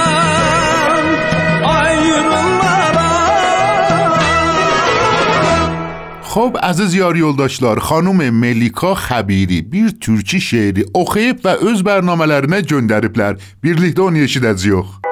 خب 6.36 6.57
əziz 6.69 6.91
yar 7.00 7.15
yoldaşlar, 7.15 7.79
xanım 7.79 8.19
Melika 8.41 8.91
Xəbiri 9.05 9.72
bir 9.72 9.89
türkü 10.03 10.41
şeiri 10.50 10.84
oxuyub 10.93 11.39
və 11.45 11.53
öz 11.69 11.79
bərnamələrinə 11.88 12.60
göndəriblər. 12.74 13.39
Birlikdə 13.63 14.01
onu 14.10 14.25
eşidəcəyik. 14.27 15.04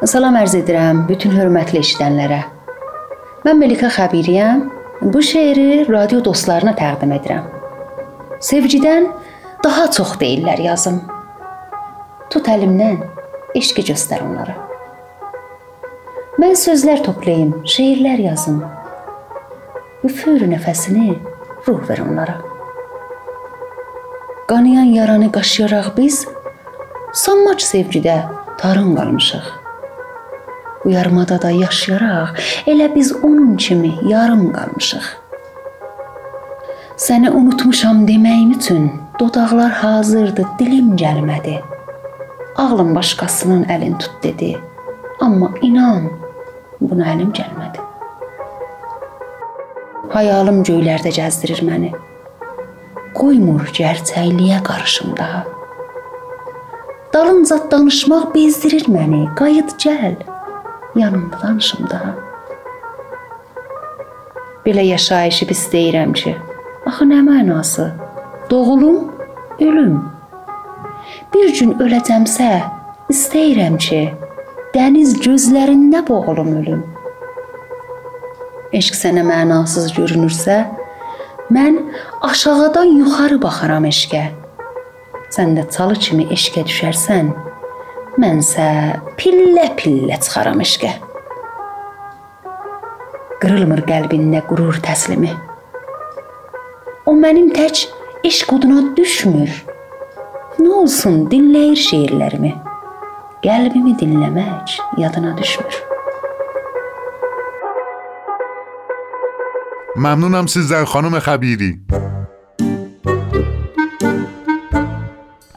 Salam 0.00 0.32
ərz 0.40 0.54
edirəm 0.56 1.02
bütün 1.10 1.34
hörmətli 1.36 1.82
eşidənlərə. 1.82 2.38
Mən 3.44 3.58
Melikə 3.60 3.90
Xəbiriyəm. 3.92 4.62
Bu 5.12 5.20
şeiri 5.20 5.84
radio 5.90 6.22
dostlarına 6.24 6.72
təqdim 6.78 7.12
edirəm. 7.18 7.50
Sevgidən 8.40 9.10
daha 9.60 9.84
çox 9.92 10.14
deyirlər 10.22 10.64
yazım. 10.64 11.02
Tut 12.32 12.48
əlimdən, 12.48 12.96
eşqi 13.60 13.84
göstər 13.90 14.24
onlara. 14.24 14.56
Mən 16.40 16.56
sözlər 16.56 17.04
toplayım, 17.04 17.58
şeirlər 17.68 18.24
yazım. 18.30 18.64
Üfür 20.08 20.48
nəfəsini, 20.48 21.18
ruh 21.68 21.88
ver 21.92 22.06
onlara. 22.08 22.40
Qanayan 24.48 24.96
yaranı 24.96 25.28
qaşıyaraq 25.28 25.92
biz 26.00 26.24
sanmac 27.12 27.60
sevgidə 27.60 28.22
tarın 28.56 28.96
qalmışıq. 28.96 29.59
Bu 30.84 30.90
yarımada 30.90 31.42
da 31.42 31.50
yaşayaraq 31.50 32.38
elə 32.66 32.94
biz 32.94 33.12
onun 33.12 33.56
kimi 33.56 33.92
yarım 34.08 34.52
qalmışıq. 34.52 35.06
Səni 36.96 37.30
unutmuşam 37.30 38.06
deməyim 38.08 38.50
üçün 38.56 38.90
dodaqlar 39.20 39.72
hazırdı, 39.72 40.44
dilim 40.58 40.96
gəlmədi. 40.96 41.60
Ağlım 42.56 42.94
başqasının 42.94 43.62
əlin 43.64 43.98
tut 43.98 44.18
dedi. 44.22 44.58
Amma 45.20 45.48
inan, 45.62 46.10
buna 46.80 47.06
əlim 47.14 47.32
gəlmədi. 47.36 47.86
Xəyalım 50.12 50.60
göylərdə 50.68 51.12
gəzdirir 51.16 51.62
məni. 51.64 51.94
Qoymur 53.16 53.68
gerçəkliyə 53.76 54.60
qarışım 54.64 55.16
daha. 55.16 55.44
Dalınca 57.14 57.58
danışmaq 57.70 58.34
bezdirir 58.34 58.88
məni. 58.92 59.24
Qayıt 59.40 59.76
gəl. 59.84 60.29
Yanımda 61.00 61.36
danışım 61.42 61.90
daha. 61.90 62.14
Belə 64.66 64.82
yaşayışı 64.84 65.46
pis 65.46 65.62
deyirəm 65.72 66.12
ki, 66.12 66.36
axı 66.86 67.04
nə 67.08 67.20
mənası? 67.28 67.86
Doğulum, 68.50 68.98
ölüm. 69.60 69.96
Bir 71.34 71.54
gün 71.58 71.72
öləcəmsə, 71.80 72.50
istəyirəm 73.14 73.78
ki, 73.80 74.02
dəniz 74.76 75.16
gözlərində 75.24 76.04
boğulum 76.08 76.52
ölüm. 76.60 76.84
Eşq 78.76 79.00
sənə 79.00 79.24
mənasız 79.24 79.94
görünürsə, 79.96 80.58
mən 81.48 81.80
aşağıdan 82.28 82.92
yuxarı 83.00 83.40
baxaram 83.42 83.88
eşqə. 83.88 84.26
Sən 85.32 85.56
də 85.56 85.64
çalı 85.72 85.96
kimi 86.04 86.28
eşqə 86.36 86.68
düşərsən, 86.68 87.32
mənsə 88.21 88.67
pillə-pillə 89.19 90.19
çıxaram 90.23 90.61
eşqə. 90.65 90.91
Qırılmır 93.41 93.83
qəlbində 93.89 94.43
qürur 94.49 94.79
təslimi. 94.85 95.33
O 97.05 97.15
mənim 97.15 97.51
tək 97.55 97.87
eşq 98.25 98.55
oduna 98.57 98.85
düşmür. 98.97 99.51
Nə 100.59 100.69
olsun 100.83 101.25
dinləyir 101.31 101.81
şeirlərimi. 101.89 102.53
Qəlbimi 103.43 103.97
dinləmək 103.99 104.79
yadına 105.01 105.37
düşmür. 105.37 105.83
ممنونم 109.95 110.47
sizdən 110.51 110.83
xanım 110.91 111.15
Xəbiri. 111.23 111.69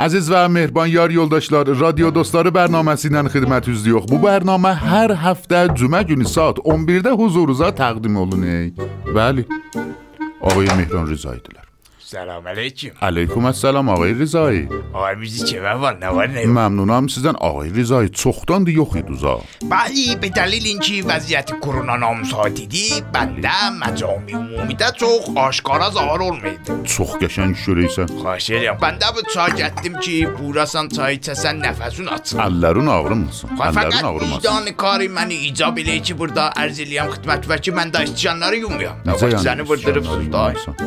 Əziz 0.03 0.25
və 0.27 0.41
mehriban 0.51 0.89
yar 0.91 1.13
yoldaşlar, 1.15 1.69
radio 1.79 2.09
dostları 2.11 2.51
bərnaməsi 2.51 3.07
ilə 3.07 3.21
xidmətinizdəyik. 3.31 4.09
Bu 4.11 4.19
bərnamə 4.25 4.73
hər 4.81 5.13
həftə 5.21 5.61
cümə 5.79 6.01
günü 6.09 6.27
saat 6.27 6.59
11-də 6.59 7.15
huzurunuza 7.15 7.71
təqdim 7.77 8.19
olunur. 8.19 8.73
Bəli. 9.15 9.47
Ağay 10.43 10.67
Mehran 10.75 11.07
Rızaydılar. 11.07 11.52
سلام 12.13 12.47
علیکم. 12.47 12.89
علیکم 13.01 13.45
السلام 13.45 13.89
آقای 13.89 14.13
رضایی 14.13 14.69
آقای 14.93 15.15
بیزی 15.15 15.45
چه 15.45 15.59
من 15.61 15.71
وار 15.71 15.97
نوار 15.97 16.27
نیم 16.27 16.49
ممنونم 16.49 17.07
سیزن. 17.07 17.35
آقای 17.35 17.69
رضایی 17.69 18.09
چختان 18.09 18.63
دیو 18.63 18.85
خیدوزا. 18.85 19.41
بلی 19.69 20.15
به 20.21 20.29
دلیل 20.29 20.65
اینکه 20.65 21.03
وضعیت 21.07 21.51
کرونا 21.61 21.95
نامسا 21.95 22.49
دیدی 22.49 23.03
بنده 23.13 23.69
مجامی 23.69 24.33
مومی 24.33 24.73
در 24.73 24.91
چخ 24.91 25.37
آشکار 25.37 25.81
از 25.81 25.97
آر 25.97 26.21
اولمید 26.21 26.83
چخ 26.83 27.17
گشن 27.17 27.53
شوریسن 27.53 28.05
خاشریم 28.23 28.73
بنده 28.73 29.05
به 29.15 29.21
چا 29.33 29.49
گتدیم 29.49 29.99
که 29.99 30.27
بوراسن 30.27 30.87
چای 30.87 31.17
چسن 31.17 31.55
نفسون 31.55 32.09
اچن 32.09 32.39
اللرون 32.39 32.87
آورم 32.87 33.29
خب، 33.29 33.49
هستن 33.59 33.71
فقط 33.71 34.05
ایدان 34.05 34.71
کاری 34.77 35.07
من 35.07 35.29
ایجا 35.29 35.71
بیلی 35.71 35.99
که 35.99 36.13
بردا 36.13 36.49
ارزیلیم 36.55 37.03
خدمت 37.03 37.45
وکی 37.49 37.71
من 37.71 37.89
دا 37.89 37.99
ایستیانلار 37.99 38.53
یومیم 38.53 38.89
نزا 39.05 39.29
یعنی 39.29 39.61
ایستیانلار 39.61 39.79
یومیم 39.79 40.35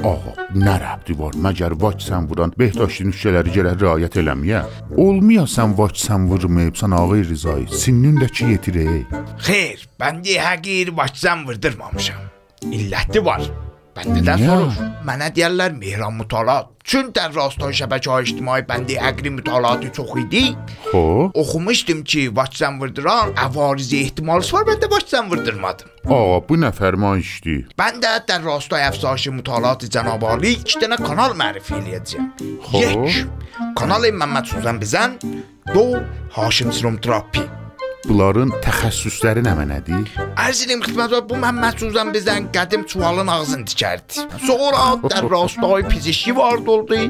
آقا 0.02 0.32
نرابدی 0.54 1.15
var. 1.18 1.36
Məgər 1.46 1.76
vaçsan 1.82 2.28
vuran 2.30 2.54
Behdaşdin 2.58 3.12
şüşələricələrə 3.14 3.76
riayət 3.82 4.18
eləməyə. 4.22 4.64
Olmayasan 4.96 5.76
vaçsan 5.78 6.28
vurmayıbsan 6.30 6.96
ağay 6.96 7.26
Rizay. 7.30 7.66
Sinnin 7.70 8.20
də 8.22 8.30
ki 8.32 8.52
yetirək. 8.54 9.14
Xeyr, 9.46 9.86
bəndi 10.00 10.40
həqiqi 10.40 10.96
vaçsan 10.96 11.46
vurdurmamışam. 11.48 12.28
İlləti 12.72 13.24
var. 13.24 13.44
Bəndə 13.95 14.21
də 14.23 14.35
Niyə? 14.39 14.47
sorur 14.47 14.73
Mənə 15.07 15.31
deyərlər 15.35 15.75
Mehran 15.75 16.13
Mutalat 16.19 16.71
Çün 16.83 17.11
در 17.15 17.29
راستای 17.29 17.73
شبکه 17.73 18.09
های 18.11 18.21
اجتماعی 18.21 18.61
بنده 18.61 19.05
اگری 19.07 19.29
مطالعاتی 19.29 19.89
çox 19.89 20.09
idi 20.15 20.55
Xo, 20.91 21.31
Oxumuşdum 21.33 22.03
ki, 22.03 22.35
vaçsan 22.35 22.81
vırdıran 22.81 23.29
əvarizi 23.45 23.95
ehtimalısı 24.03 24.55
var, 24.55 24.63
mən 24.69 24.79
də 24.83 24.91
vaçsan 24.91 25.31
vırdırmadım. 25.31 25.87
ağa 26.05 26.39
bu 26.49 26.55
nə 26.63 26.71
fərmayışdır? 26.79 27.59
Mən 27.81 27.95
də 28.03 28.11
در 28.27 28.41
راستای 28.49 28.83
افزایش 28.89 29.27
مطالعات 29.27 29.81
جناب 29.95 30.25
عالی 30.25 30.51
iki 30.51 30.79
dənə 30.81 30.97
kanal 31.07 31.31
معرفی 31.41 31.73
eləyəcəyəm. 31.79 32.27
خب. 32.67 32.81
یک، 32.83 33.27
کانال 33.75 34.03
محمد 34.11 34.45
سوزن 34.45 34.77
بزن. 34.79 35.11
دو، 35.73 35.85
هاشم 36.31 36.71
سروم 36.71 36.97
تراپی. 36.97 37.43
bunların 38.08 38.52
təxəssüsləri 38.64 39.42
nə 39.44 39.52
mənədir? 39.58 40.06
Ərz 40.38 40.62
edirəm 40.64 40.82
xidmətə, 40.84 41.20
bu 41.28 41.38
Məmməd 41.42 41.82
Suzan 41.82 42.12
bizdən 42.14 42.48
qədim 42.54 42.86
çuvalın 42.90 43.30
ağzını 43.32 43.66
dikərdi. 43.70 44.26
Sonra 44.46 44.94
dər 45.06 45.26
rastay 45.32 45.84
fiziki 45.90 46.34
vard 46.36 46.68
oldu 46.70 47.00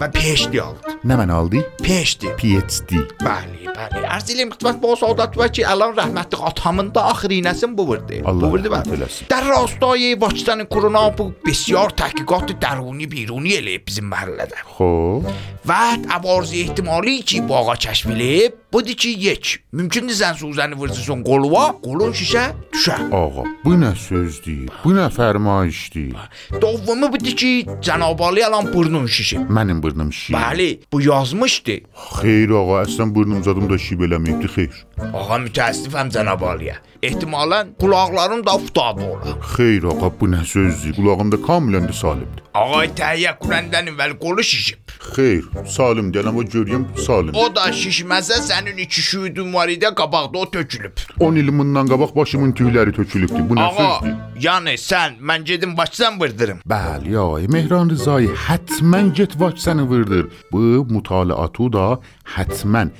və 0.00 0.08
PhD 0.14 0.58
aldı. 0.62 0.96
Nə 1.08 1.18
mən 1.20 1.32
aldı? 1.34 1.62
PhD. 1.82 2.28
PhD. 2.40 3.00
Bəli, 3.22 3.70
bəli. 3.72 4.02
Ərz 4.04 4.28
edirəm 4.28 4.52
xidmət 4.54 4.82
bu 4.82 4.92
saadət 5.00 5.38
və 5.40 5.48
ki, 5.56 5.64
əlan 5.72 5.96
rəhmətli 5.98 6.40
atamın 6.50 6.92
da 6.94 7.06
axır 7.12 7.36
iynəsin 7.38 7.76
bu 7.78 7.88
vurdu. 7.92 8.20
Bu 8.26 8.52
vurdu 8.52 8.72
bəli. 8.72 9.08
Dər 9.32 9.48
rastay 9.50 10.12
Vaçdan 10.20 10.66
korona 10.70 11.08
bu 11.16 11.30
besiyar 11.46 11.96
təhqiqat 11.98 12.54
dəruni 12.62 13.08
biruni 13.10 13.56
eləyib 13.58 13.88
bizim 13.88 14.12
məhəllədə. 14.12 14.66
Xoş. 14.76 15.32
Və 15.66 15.82
əvarzi 16.18 16.64
ehtimali 16.66 17.20
ki, 17.22 17.44
bu 17.46 17.54
ağa 17.60 17.76
kəşf 17.84 18.10
edilib, 18.10 18.56
budur 18.74 18.96
ki, 18.98 19.12
yek 19.28 19.52
mümkündür 19.78 20.16
zən 20.18 20.38
suzəni 20.42 20.76
vursun 20.80 21.22
qolva, 21.26 21.64
qolun 21.84 22.12
şişə 22.18 22.44
düşə. 22.74 22.96
Ağa, 23.14 23.44
bu 23.64 23.72
nə 23.82 23.92
sözdür? 23.96 24.68
Bu 24.84 24.92
nə 24.96 25.06
fərmayişdir? 25.16 26.16
Dovumu 26.62 27.12
budur 27.14 27.36
ki, 27.40 27.52
Cənab 27.86 28.22
Ali 28.26 28.44
alan 28.46 28.72
burnun 28.74 29.06
şişib. 29.06 29.48
Mənim 29.56 29.82
burnum 29.82 30.12
şiş. 30.12 30.34
Bəli, 30.36 30.68
bu 30.92 31.00
yazmışdı. 31.00 31.76
Xeyr 32.18 32.50
ağa, 32.60 32.82
əslən 32.84 33.14
burnum 33.14 33.42
zadımda 33.46 33.78
şib 33.78 34.02
eləməyibdi, 34.08 34.50
xeyr. 34.56 34.82
Ağa 35.12 35.38
mütəəssifəm 35.46 36.10
Cənab 36.14 36.42
Aliyə. 36.52 36.76
Ehtimalən 37.02 37.72
qulaqlarım 37.80 38.44
da 38.46 38.58
futadı 38.58 39.06
ola. 39.12 39.36
Xeyr 39.54 39.84
ağa, 39.90 40.12
bu 40.20 40.28
nə 40.34 40.44
sözdür? 40.54 40.94
Qulağımda 40.98 41.40
kamilən 41.48 41.88
də 41.90 41.94
salimdir. 42.02 42.44
Ağay 42.54 42.92
təhiyyə 42.98 43.36
qurəndən 43.42 43.94
əvvəl 43.94 44.18
qolu 44.22 44.44
şişib. 44.52 44.81
Xeyr, 45.12 45.44
salim 45.66 46.12
deyən 46.14 46.28
amma 46.30 46.44
görürəm 46.54 46.84
salim. 47.06 47.34
O 47.34 47.48
da 47.54 47.68
şişməsə 47.82 48.40
sənin 48.48 48.78
iki 48.86 49.02
şüydün 49.10 49.54
var 49.54 49.68
idi, 49.68 49.86
qabaqda 50.02 50.38
o 50.38 50.50
tökülüb. 50.50 50.92
10 51.20 51.34
il 51.36 51.58
bundan 51.58 51.86
qabaq 51.86 52.16
başımın 52.16 52.52
tüyləri 52.52 52.92
tökülübdü. 52.96 53.48
Bu 53.48 53.54
nə 53.54 53.70
sözdür? 53.76 54.32
yəni 54.42 54.74
sən 54.80 55.18
mən 55.22 55.44
gedim 55.46 55.76
başdan 55.76 56.20
vırdırım. 56.20 56.62
Bəli, 56.66 57.14
ay 57.18 57.46
Mehran 57.52 57.90
Rızayı, 57.90 58.32
həttəmən 58.48 59.12
get 59.14 59.38
vaksini 59.40 59.82
vurdur. 59.90 60.30
Bu 60.52 60.84
mütaliatı 60.90 61.68
da 61.76 61.86
həttəmən 62.36 62.90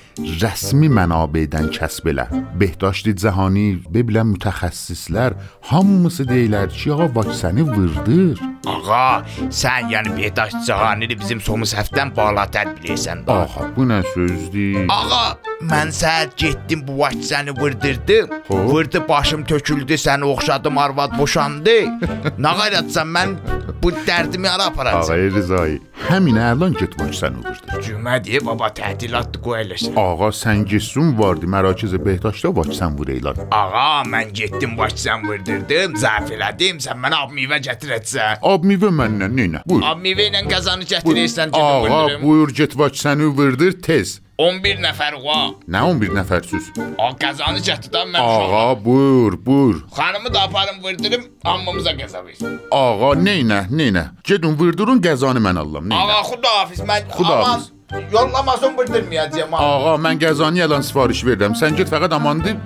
rəsmi 0.43 0.91
mənabeydən 0.99 1.71
kəsb 1.75 2.13
elə. 2.13 2.29
Behdaşti 2.61 3.17
Cəhani 3.25 3.67
və 3.95 4.05
bilən 4.09 4.35
mütəxəssislər 4.35 5.39
hamısı 5.71 6.29
deyirlər 6.31 6.71
ki, 6.77 6.93
ağa 6.93 7.11
vaksini 7.17 7.67
vurdur. 7.73 8.43
Ağa, 8.67 9.23
sən 9.51 9.91
yəni 9.91 10.17
Behdaş 10.17 10.55
Cahanini 10.67 11.19
bizim 11.19 11.41
somuz 11.41 11.75
həftən 11.93 12.13
balatər 12.17 12.71
bilirsən. 12.79 13.25
Ağa, 13.29 13.69
bu 13.77 13.85
nə 13.85 14.01
sözdür? 14.15 14.87
Ağa, 14.89 15.37
mən 15.71 15.93
səhər 15.95 16.31
getdim 16.37 16.83
bu 16.87 16.99
vaksini 16.99 17.51
vurdurdım. 17.61 18.31
Hop. 18.49 18.59
Vurdu 18.71 19.05
başım 19.09 19.45
töküldü, 19.45 19.95
səni 19.95 20.25
oxşadım, 20.25 20.79
arvad 20.79 21.19
boşandı. 21.19 21.77
Nə 22.45 22.53
qayrətsən 22.61 23.09
mən 23.17 23.37
bu 23.83 23.91
dərdimi 24.07 24.49
ara 24.49 24.65
aparacağam. 24.71 25.11
Ağay 25.11 25.31
Rızayı, 25.35 25.79
həmin 26.09 26.39
əlan 26.39 26.75
get 26.79 26.95
vaksini 27.01 27.43
vurdur. 27.45 27.83
Cümə 27.87 28.19
deyə 28.25 28.43
baba 28.47 28.71
tətilatdı 28.79 29.43
qoyulur. 29.43 29.85
Ağa 30.03 30.31
sən 30.43 30.65
getsin 30.71 31.15
vardı 31.19 31.47
Mərakiz 31.47 31.95
Behdaşda 32.07 32.57
vaksin 32.57 32.99
vuraylar. 32.99 33.37
Ağa, 33.51 34.03
mən 34.15 34.33
getdim 34.33 34.79
vaksin 34.79 35.27
vurdurdum, 35.29 35.97
zəf 36.05 36.31
elədim, 36.37 36.83
sən 36.85 37.01
mənə 37.03 37.23
ab 37.27 37.35
meyvə 37.39 37.61
gətirəcəksən. 37.69 38.43
Ab 38.43 38.67
meyvə 38.67 38.91
məndən 39.01 39.39
neyinə? 39.39 39.65
Buyur. 39.67 39.87
Ab 39.91 40.03
meyvə 40.05 40.29
ilə 40.31 40.45
qazanı 40.51 40.87
gətirirsən, 40.95 41.55
gedim 41.55 41.93
Ağa, 41.93 42.21
buyur 42.23 42.55
get 42.55 42.79
vaksini 42.79 43.27
vurdur 43.39 43.73
tez. 43.83 44.21
11 44.43 44.81
nəfər 44.83 45.15
oğa. 45.21 45.43
Nə 45.71 45.83
11 45.89 46.15
nəfərsiz? 46.17 46.71
Ağa 46.99 47.11
qazanı 47.23 47.61
gətirdim 47.69 48.15
mən 48.15 48.23
uşağam. 48.23 48.55
Ağa, 48.61 48.85
buyur, 48.85 49.37
buyur. 49.47 49.77
Xanımı 49.97 50.35
da 50.35 50.41
aparım 50.43 50.83
vurdurum, 50.83 51.25
ammamıza 51.45 51.93
qəzabı. 52.01 52.35
Ağa, 52.71 53.13
neynə, 53.27 53.61
neynə? 53.79 54.05
Gedin 54.25 54.57
vurdurun 54.59 55.03
qəzanı 55.07 55.43
mən 55.47 55.59
allam. 55.63 55.89
Neynə? 55.91 56.17
Ağa 56.19 56.23
xudahafiz, 56.31 56.81
mən 56.91 57.09
Xudahafiz. 57.19 57.71
yollamasın 58.13 58.77
vurdurmayacağam. 58.79 59.55
Ağa, 59.55 59.95
mən 60.07 60.19
qəzanı 60.25 60.59
yalan 60.65 60.81
sifariş 60.89 61.25
verirəm. 61.29 61.55
Sən 61.61 61.77
get 61.77 61.93
fəqət 61.93 62.15
amandı 62.15 62.57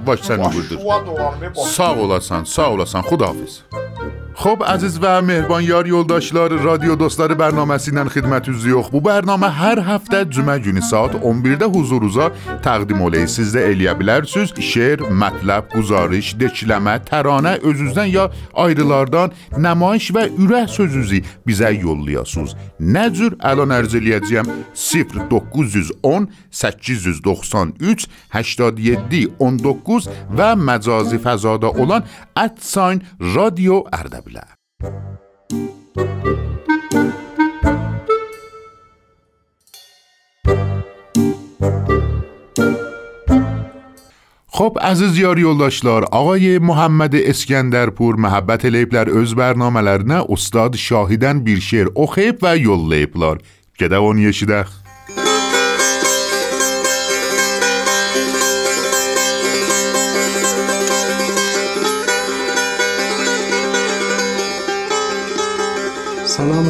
doğan 1.07 1.41
be 1.41 1.49
bax. 1.57 1.67
Sağ 1.77 1.95
olasan, 1.95 2.45
sağ 2.45 2.71
olasan. 2.71 3.03
Xudahafiz. 3.03 3.63
Xo'p 4.37 4.61
aziz 4.69 4.99
və 5.01 5.15
mehriban 5.25 5.63
yar 5.65 5.87
yoldaşlar, 5.89 6.53
radio 6.61 6.93
dostları 7.01 7.33
bərnaməsi 7.41 7.89
ilə 7.89 8.03
xidmətinizdə 8.13 8.83
Bu 8.93 9.01
bərnamə 9.01 9.49
hər 9.49 9.81
həftə 9.87 10.27
cümə 10.29 10.59
günü 10.61 10.83
saat 10.85 11.15
11-də 11.17 11.65
huzurunuza 11.73 12.27
təqdim 12.65 13.01
olay. 13.07 13.25
Siz 13.33 13.55
də 13.57 13.63
eləyə 13.71 13.95
bilərsiniz. 13.97 14.53
Şeir, 14.61 15.01
mətləb, 15.23 15.71
quzarış, 15.73 16.35
dekiləmə, 16.43 16.99
təranə 17.09 17.55
özünüzdən 17.63 18.11
ya 18.13 18.27
ayrılardan 18.67 19.33
nəmayiş 19.57 20.11
və 20.13 20.27
ürək 20.37 20.69
sözünüzü 20.75 21.23
bizə 21.49 21.73
yollayasınız. 21.73 22.53
Nə 22.93 23.07
cür 23.17 23.39
əlan 23.41 23.73
ərz 23.79 23.97
eləyəcəyəm 23.97 24.53
0910 25.33 26.29
893 26.53 28.07
87 28.37 29.25
19 29.41 30.13
və 30.37 30.53
məcazi 30.61 31.25
fəzada 31.25 31.73
olan 31.73 32.05
radio 33.33 33.81
قبله. 34.27 34.41
خب 44.49 44.79
از 44.81 44.99
زیاری 44.99 45.43
اولاشلار 45.43 46.05
آقای 46.05 46.59
محمد 46.59 47.15
اسکندرپور 47.15 48.17
محبت 48.17 48.65
لیپلر 48.65 49.19
از 49.19 49.35
برنامه 49.35 49.81
لرنه 49.81 50.25
استاد 50.29 50.77
شاهیدن 50.77 51.41
بیرشیر 51.41 51.89
اخیب 51.97 52.39
و 52.43 52.57
یول 52.57 52.95
لیپلار 52.95 53.39
که 53.79 53.89
دوانیشی 53.89 54.47
دخت 54.47 54.86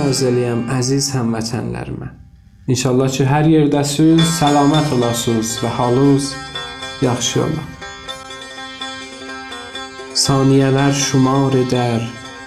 Salam 0.07 0.15
ərz 0.15 0.21
eləyəm 0.23 0.61
əziz 0.71 1.07
həmvətənlərimə. 1.17 2.07
İnşallah 2.71 3.09
ki, 3.11 3.25
hər 3.27 3.47
yerdəsiz, 3.51 4.21
səlamət 4.37 4.93
olasınız 4.95 5.49
və 5.65 5.71
halınız 5.75 6.29
yaxşı 7.03 7.41
ola. 7.43 7.65
Saniyələr 10.15 10.95
şumar 10.95 11.57
edər, 11.59 12.05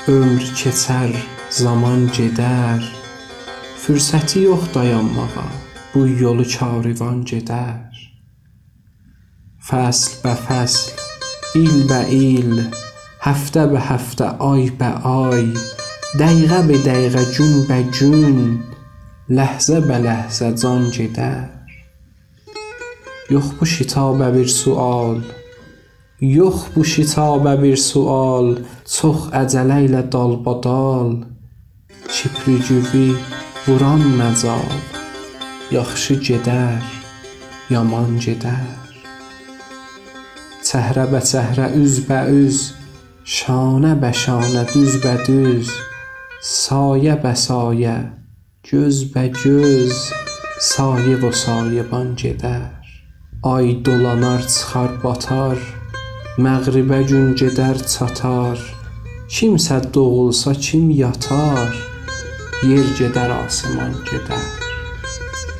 ömr 0.07 0.45
keçər, 0.55 1.11
zaman 1.51 2.05
gedər. 2.15 2.85
Fürsəti 3.83 4.45
yox 4.45 4.69
dayanmağa, 4.77 5.43
bu 5.91 6.05
yolu 6.21 6.45
karivan 6.53 7.25
gedər. 7.27 8.05
Fəsl 9.67 10.15
bə 10.23 10.37
fəsl, 10.45 10.95
il 11.59 11.83
bə 11.91 11.99
il, 12.07 12.55
həftə 13.27 13.67
bə 13.75 13.83
həftə, 13.91 14.31
ay 14.53 14.71
bə 14.79 14.93
ay, 15.03 15.51
دقیقه 16.17 16.61
به 16.61 16.77
دقیقه 16.77 17.25
جون 17.25 17.63
به 17.63 17.83
جون 17.83 18.59
لحظه 19.29 19.79
به 19.79 19.97
لحظه 19.97 20.55
زان 20.55 20.91
جده. 20.91 21.49
یخ 23.29 23.53
بو 23.59 23.65
شتابه 23.65 24.31
بیر 24.31 24.47
سوال 24.47 25.23
یخ 26.21 26.65
بو 26.75 26.83
شتابه 26.83 27.55
بیر 27.55 27.75
سوال 27.75 28.63
چخ 28.85 29.29
ازاله 29.31 29.75
ایل 29.75 30.01
دال 30.01 30.35
با 30.35 30.53
دال. 30.53 31.25
چپری 32.13 32.59
جوی 32.59 33.15
بران 33.67 34.01
مزال 34.01 34.79
یخشی 35.71 36.15
جدر 36.15 36.81
یامان 37.69 38.19
جدر. 38.19 38.65
تهره 40.65 41.05
به 41.05 41.19
تهره 41.19 41.63
از 41.63 41.99
به 41.99 42.13
از 42.13 42.71
شانه 43.23 43.95
به 43.95 44.11
شانه 44.11 44.63
دوز 44.63 44.95
به 44.95 45.17
دوز. 45.27 45.71
Sayə 46.39 47.17
bə 47.19 47.33
sayə, 47.35 47.95
göz 48.63 49.01
bə 49.11 49.25
göz, 49.35 49.95
sayə 50.63 51.17
və 51.19 51.31
sayəban 51.35 52.13
gedər. 52.15 52.69
Ay 53.43 53.73
dolanar, 53.83 54.45
çıxar, 54.47 54.95
batar, 55.03 55.59
məğribə 56.39 57.01
gün 57.11 57.35
gedər, 57.35 57.83
çatar. 57.83 58.59
Kimsə 59.27 59.81
doğulsa, 59.93 60.55
kim 60.55 60.87
yatar, 60.95 61.75
yer 62.63 62.87
gedər, 62.95 63.35
asman 63.43 63.93
gedər. 64.07 64.47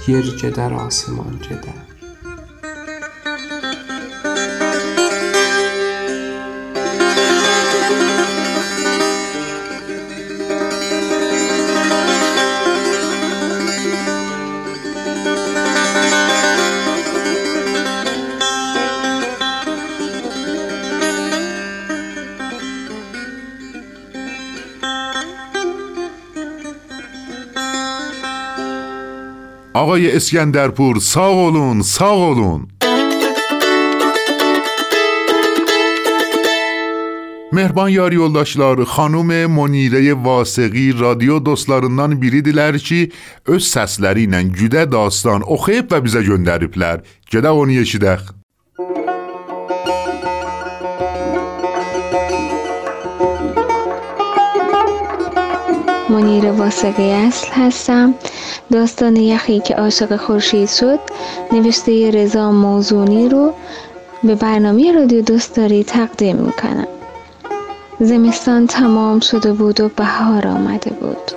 Yer 0.07 0.33
gedər, 0.39 0.79
asman 0.87 1.37
gedər. 1.43 1.88
آقای 29.79 30.15
اسکندرپور 30.15 30.99
ساق 30.99 31.37
اولون 31.37 31.81
ساق 31.81 32.19
اولون. 32.19 32.67
مهربان 37.51 37.91
یاری 37.91 38.15
اولداشلار 38.15 38.83
خانوم 38.83 39.45
منیره 39.45 40.13
واسقی 40.13 40.91
رادیو 40.91 41.39
دستلارندان 41.39 42.15
بیری 42.15 42.41
دیلر 42.41 42.77
چی 42.77 43.11
از 43.47 43.63
سسلرینن 43.63 44.49
گده 44.49 44.85
داستان 44.85 45.43
اخیب 45.49 45.85
و 45.91 46.01
بیزه 46.01 46.23
گندریب 46.23 46.77
لر 46.77 46.99
گده 47.33 47.47
اونی 47.47 47.79
اشیدخ 47.79 48.33
منیره 56.09 56.51
واسقی 56.51 57.11
اصل 57.11 57.47
هستم. 57.53 58.13
داستان 58.71 59.15
یخی 59.15 59.59
که 59.59 59.75
عاشق 59.75 60.15
خورشید 60.15 60.69
شد 60.69 60.99
نوشته 61.51 62.11
رضا 62.11 62.51
موزونی 62.51 63.29
رو 63.29 63.53
به 64.23 64.35
برنامه 64.35 64.91
رادیو 64.91 65.21
دوست 65.21 65.55
داری 65.55 65.83
تقدیم 65.83 66.35
می‌کنم. 66.35 66.87
زمستان 67.99 68.67
تمام 68.67 69.19
شده 69.19 69.53
بود 69.53 69.81
و 69.81 69.89
بهار 69.89 70.47
آمده 70.47 70.89
بود. 70.89 71.31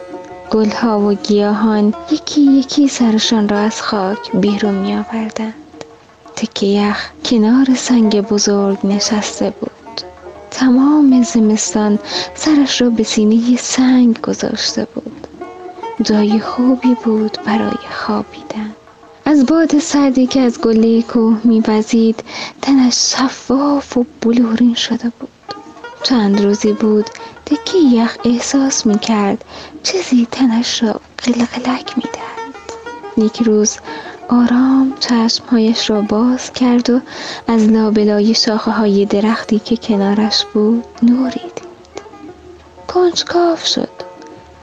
گلها 0.50 1.00
و 1.00 1.14
گیاهان 1.14 1.94
یکی 2.10 2.40
یکی 2.40 2.88
سرشان 2.88 3.48
را 3.48 3.58
از 3.58 3.82
خاک 3.82 4.32
بیرون 4.34 4.74
می 4.74 4.94
آوردند 4.94 5.54
تکه 6.36 6.66
یخ 6.66 7.08
کنار 7.24 7.66
سنگ 7.76 8.20
بزرگ 8.20 8.78
نشسته 8.84 9.52
بود. 9.60 9.70
تمام 10.50 11.22
زمستان 11.22 11.98
سرش 12.34 12.82
را 12.82 12.90
به 12.90 13.02
سینه 13.02 13.56
سنگ 13.56 14.20
گذاشته 14.20 14.86
بود. 14.94 15.21
جای 16.02 16.40
خوبی 16.40 16.96
بود 17.04 17.38
برای 17.46 17.78
خوابیدن. 17.90 18.72
از 19.24 19.46
باد 19.46 19.78
سردی 19.78 20.26
که 20.26 20.40
از 20.40 20.60
گله 20.60 21.02
کوه 21.02 21.40
میوزید 21.44 22.24
تنش 22.62 22.94
شفاف 22.94 23.96
و 23.96 24.06
بلورین 24.20 24.74
شده 24.74 25.12
بود. 25.20 25.28
چند 26.02 26.40
روزی 26.40 26.72
بود 26.72 27.10
تکی 27.46 27.78
یخ 27.78 28.16
احساس 28.24 28.86
می‌کرد 28.86 29.44
چیزی 29.82 30.28
تنش 30.30 30.82
را 30.82 31.00
قلقلک 31.18 31.94
می‌دهد. 31.96 32.52
یک 33.16 33.42
روز 33.42 33.76
آرام 34.28 34.92
چشمهایش 35.00 35.90
را 35.90 36.00
باز 36.00 36.52
کرد 36.52 36.90
و 36.90 37.00
از 37.48 37.68
لابلای 37.68 38.34
شاخه 38.34 38.70
های 38.70 39.06
درختی 39.06 39.58
که 39.58 39.76
کنارش 39.76 40.44
بود 40.54 40.84
نوری 41.02 41.40
دید. 41.40 42.02
کنجکاف 42.88 43.66
شد. 43.66 44.12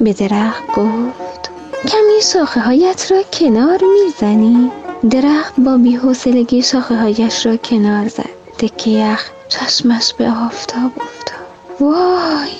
به 0.02 0.14
درخت 0.14 0.68
گفت 0.68 1.50
کمی 1.88 2.22
شاخه 2.34 2.60
هایت 2.60 3.12
را 3.12 3.24
کنار 3.34 3.80
می‌زنی؟ 4.04 4.72
درخت 5.10 5.54
با 5.58 5.78
بیحوصلگی 5.78 6.62
شاخه 6.62 6.96
هایش 6.96 7.46
را 7.46 7.58
کنار 7.58 8.08
زد. 8.08 8.30
تکه 8.58 8.90
یخ 8.90 9.30
چشمش 9.50 10.14
به 10.14 10.32
آفتاب 10.32 10.92
افتاد. 10.96 11.40
وای 11.80 12.52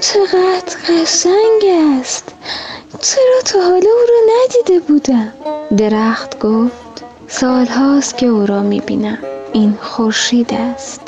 چقدر 0.00 0.76
قشنگ 0.88 1.64
است. 2.00 2.34
چرا 3.00 3.40
تا 3.44 3.58
حالا 3.58 3.90
او 3.90 4.06
را 4.08 4.34
ندیده 4.34 4.80
بودم؟ 4.86 5.32
درخت 5.76 6.38
گفت 6.38 7.04
سال 7.28 7.66
هاست 7.66 8.18
که 8.18 8.26
او 8.26 8.46
را 8.46 8.62
می‌بینم. 8.62 9.18
این 9.52 9.78
خورشید 9.82 10.54
است. 10.54 11.00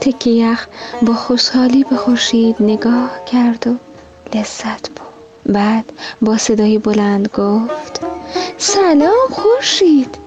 تکه 0.00 0.30
یخ 0.30 0.66
با 1.02 1.14
خوشحالی 1.14 1.84
به 1.84 1.96
خورشید 1.96 2.56
نگاه 2.60 3.10
کرد 3.32 3.66
و 3.66 3.70
لذت 4.34 4.88
بود. 4.88 5.54
بعد 5.54 5.84
با 6.22 6.38
صدای 6.38 6.78
بلند 6.78 7.28
گفت 7.28 8.00
سلام 8.58 9.28
خورشید 9.30 10.18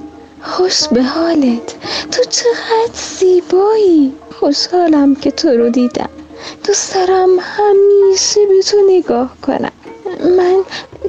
خوش 0.41 0.87
به 0.87 1.03
حالت 1.03 1.75
تو 2.11 2.23
چقدر 2.29 2.93
زیبایی. 2.93 4.13
خوشحالم 4.39 5.15
که 5.15 5.31
تو 5.31 5.47
رو 5.49 5.69
دیدم. 5.69 6.09
دوست 6.63 6.95
دارم 6.95 7.29
همیشه 7.39 8.39
به 8.45 8.61
تو 8.61 8.77
نگاه 8.89 9.29
کنم. 9.41 9.71
من 10.37 10.63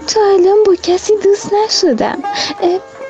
تا 0.06 0.20
الان 0.20 0.56
با 0.66 0.74
کسی 0.82 1.12
دوست 1.22 1.52
نشدم. 1.52 2.18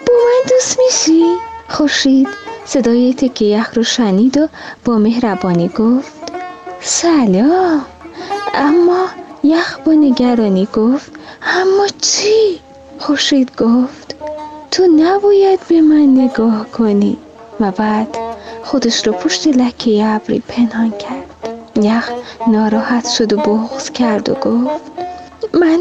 با 0.07 0.15
من 0.15 0.43
دوست 0.49 0.79
میشی؟ 0.79 1.25
خورشید 1.69 2.29
صدای 2.65 3.15
تکه 3.15 3.45
یخ 3.45 3.75
رو 3.75 3.83
شنید 3.83 4.39
و 4.39 4.49
با 4.85 4.99
مهربانی 4.99 5.69
گفت 5.69 6.13
سلام. 6.81 7.85
اما 8.55 9.07
یخ 9.45 9.79
با 9.79 9.93
نگرانی 9.93 10.69
گفت 10.75 11.13
اما 11.43 11.87
چی؟ 12.01 12.61
خورشید 12.99 13.51
گفت 13.57 14.17
تو 14.71 14.87
نباید 14.87 15.61
به 15.69 15.81
من 15.81 16.15
نگاه 16.15 16.67
کنی. 16.71 17.17
و 17.61 17.71
بعد 17.71 18.17
خودش 18.63 19.07
رو 19.07 19.13
پشت 19.13 19.47
لکه 19.47 20.05
ابری 20.07 20.43
پنهان 20.49 20.91
کرد. 20.91 21.85
یخ 21.85 22.11
ناراحت 22.49 23.09
شد 23.09 23.33
و 23.33 23.37
بغض 23.37 23.91
کرد 23.91 24.29
و 24.29 24.35
گفت 24.35 24.81
من 25.55 25.79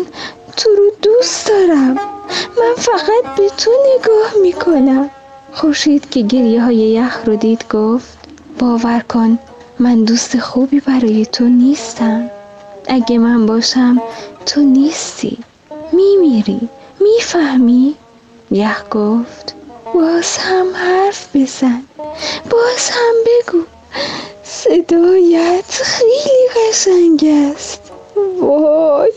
تو 0.58 0.70
رو 0.70 0.92
دوست 1.02 1.48
دارم. 1.48 1.94
من 2.58 2.76
فقط 2.78 3.36
به 3.38 3.50
تو 3.58 3.72
نگاه 3.96 4.42
می‌کنم. 4.42 5.10
خورشید 5.54 6.10
که 6.10 6.22
گریه 6.22 6.64
های 6.64 6.76
یخ 6.76 7.20
رو 7.26 7.36
دید 7.36 7.66
گفت 7.70 8.18
باور 8.60 9.00
کن 9.00 9.40
من 9.80 10.04
دوست 10.04 10.40
خوبی 10.40 10.80
برای 10.80 11.26
تو 11.26 11.44
نیستم. 11.44 12.30
اگه 12.88 13.18
من 13.18 13.46
باشم 13.46 14.02
تو 14.46 14.62
نیستی 14.62 15.38
میمیری 15.94 16.70
می‌فهمی؟ 17.00 17.96
یخ 18.52 18.84
گفت 18.92 19.56
باز 19.94 20.38
هم 20.38 20.76
حرف 20.76 21.36
بزن 21.36 21.84
باز 22.50 22.90
هم 22.90 23.14
بگو. 23.26 23.64
صدایت 24.44 25.66
خیلی 25.72 26.50
قشنگ 26.56 27.26
است. 27.56 27.82
وای 28.42 29.12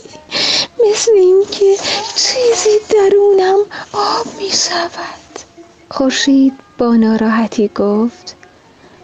مثل 0.91 1.13
اینکه 1.15 1.77
چیزی 2.15 2.79
درونم 2.91 3.59
آب 3.93 4.27
می 4.39 4.51
شود 4.51 5.45
خورشید 5.91 6.53
با 6.79 6.97
ناراحتی 6.97 7.69
گفت 7.69 8.37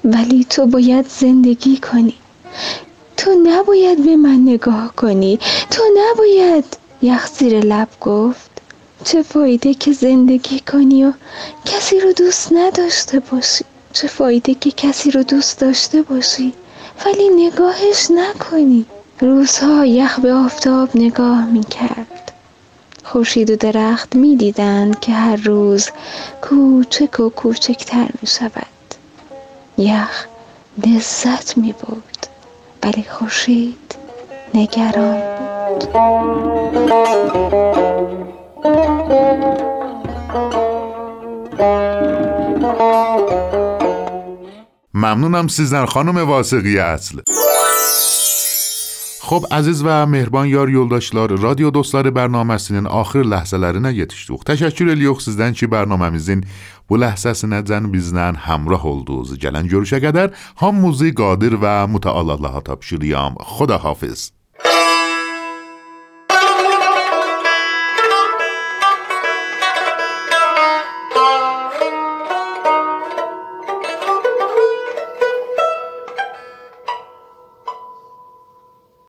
ولی 0.04 0.46
تو 0.50 0.66
باید 0.66 1.06
زندگی 1.08 1.76
کنی. 1.76 2.14
تو 3.16 3.30
نباید 3.42 4.04
به 4.04 4.16
من 4.16 4.42
نگاه 4.42 4.94
کنی. 4.96 5.38
تو 5.70 5.82
نباید. 5.96 6.76
یخ 7.02 7.26
زیر 7.26 7.60
لب 7.60 7.88
گفت. 8.00 8.50
چه 9.04 9.22
فایده 9.22 9.74
که 9.74 9.92
زندگی 9.92 10.60
کنی 10.60 11.04
و 11.04 11.12
کسی 11.64 12.00
رو 12.00 12.12
دوست 12.12 12.52
نداشته 12.52 13.20
باشی. 13.20 13.64
چه 13.92 14.08
فایده 14.08 14.54
که 14.54 14.70
کسی 14.70 15.10
رو 15.10 15.22
دوست 15.22 15.58
داشته 15.58 16.02
باشی. 16.02 16.52
ولی 17.06 17.28
نگاهش 17.28 18.10
نکنی. 18.10 18.86
روزها 19.20 19.86
یخ 19.86 20.20
به 20.20 20.32
آفتاب 20.32 20.88
نگاه 20.94 21.46
می 21.46 21.64
کرد 21.64 22.32
خورشید 23.04 23.50
و 23.50 23.56
درخت 23.56 24.16
می 24.16 24.36
دیدند 24.36 25.00
که 25.00 25.12
هر 25.12 25.36
روز 25.36 25.88
کوچک 26.42 27.20
و 27.20 27.28
کوچکتر 27.28 28.08
می 28.22 28.28
شود 28.28 28.66
یخ 29.78 30.26
لذت 30.86 31.56
می 31.58 31.72
بود 31.72 32.35
ولی 32.86 33.04
خورشید 33.04 33.96
نگران 34.54 35.20
بود. 35.20 35.88
ممنونم 44.94 45.48
سیزن 45.48 45.84
خانم 45.86 46.16
واسقی 46.28 46.78
اصل. 46.78 47.20
Xo'p, 49.26 49.48
aziz 49.50 49.80
və 49.82 50.04
mehriban 50.06 50.46
yar 50.46 50.70
yoldaşlar, 50.70 51.32
radio 51.42 51.72
dostları 51.74 52.12
bərnaməsinin 52.14 52.86
axır 52.86 53.26
ləhzələrinə 53.26 53.90
yetişdik. 53.96 54.44
Təşəkkür 54.46 54.92
edirik 54.92 55.24
sizdən 55.24 55.56
ki, 55.58 55.66
bərnaməmizin 55.72 56.44
bu 56.86 57.00
ləhzəsinəcən 57.02 57.90
bizlə 57.90 58.28
həmrah 58.46 58.86
oldunuz. 58.86 59.34
Gələn 59.42 59.66
görüşə 59.72 59.98
qədər 60.06 60.30
hamımızı 60.62 61.10
qadir 61.18 61.58
və 61.58 61.74
mütəal 61.90 62.36
Allaha 62.38 62.62
tapşırıyam. 62.70 63.42
Xudahafiz. 63.56 64.35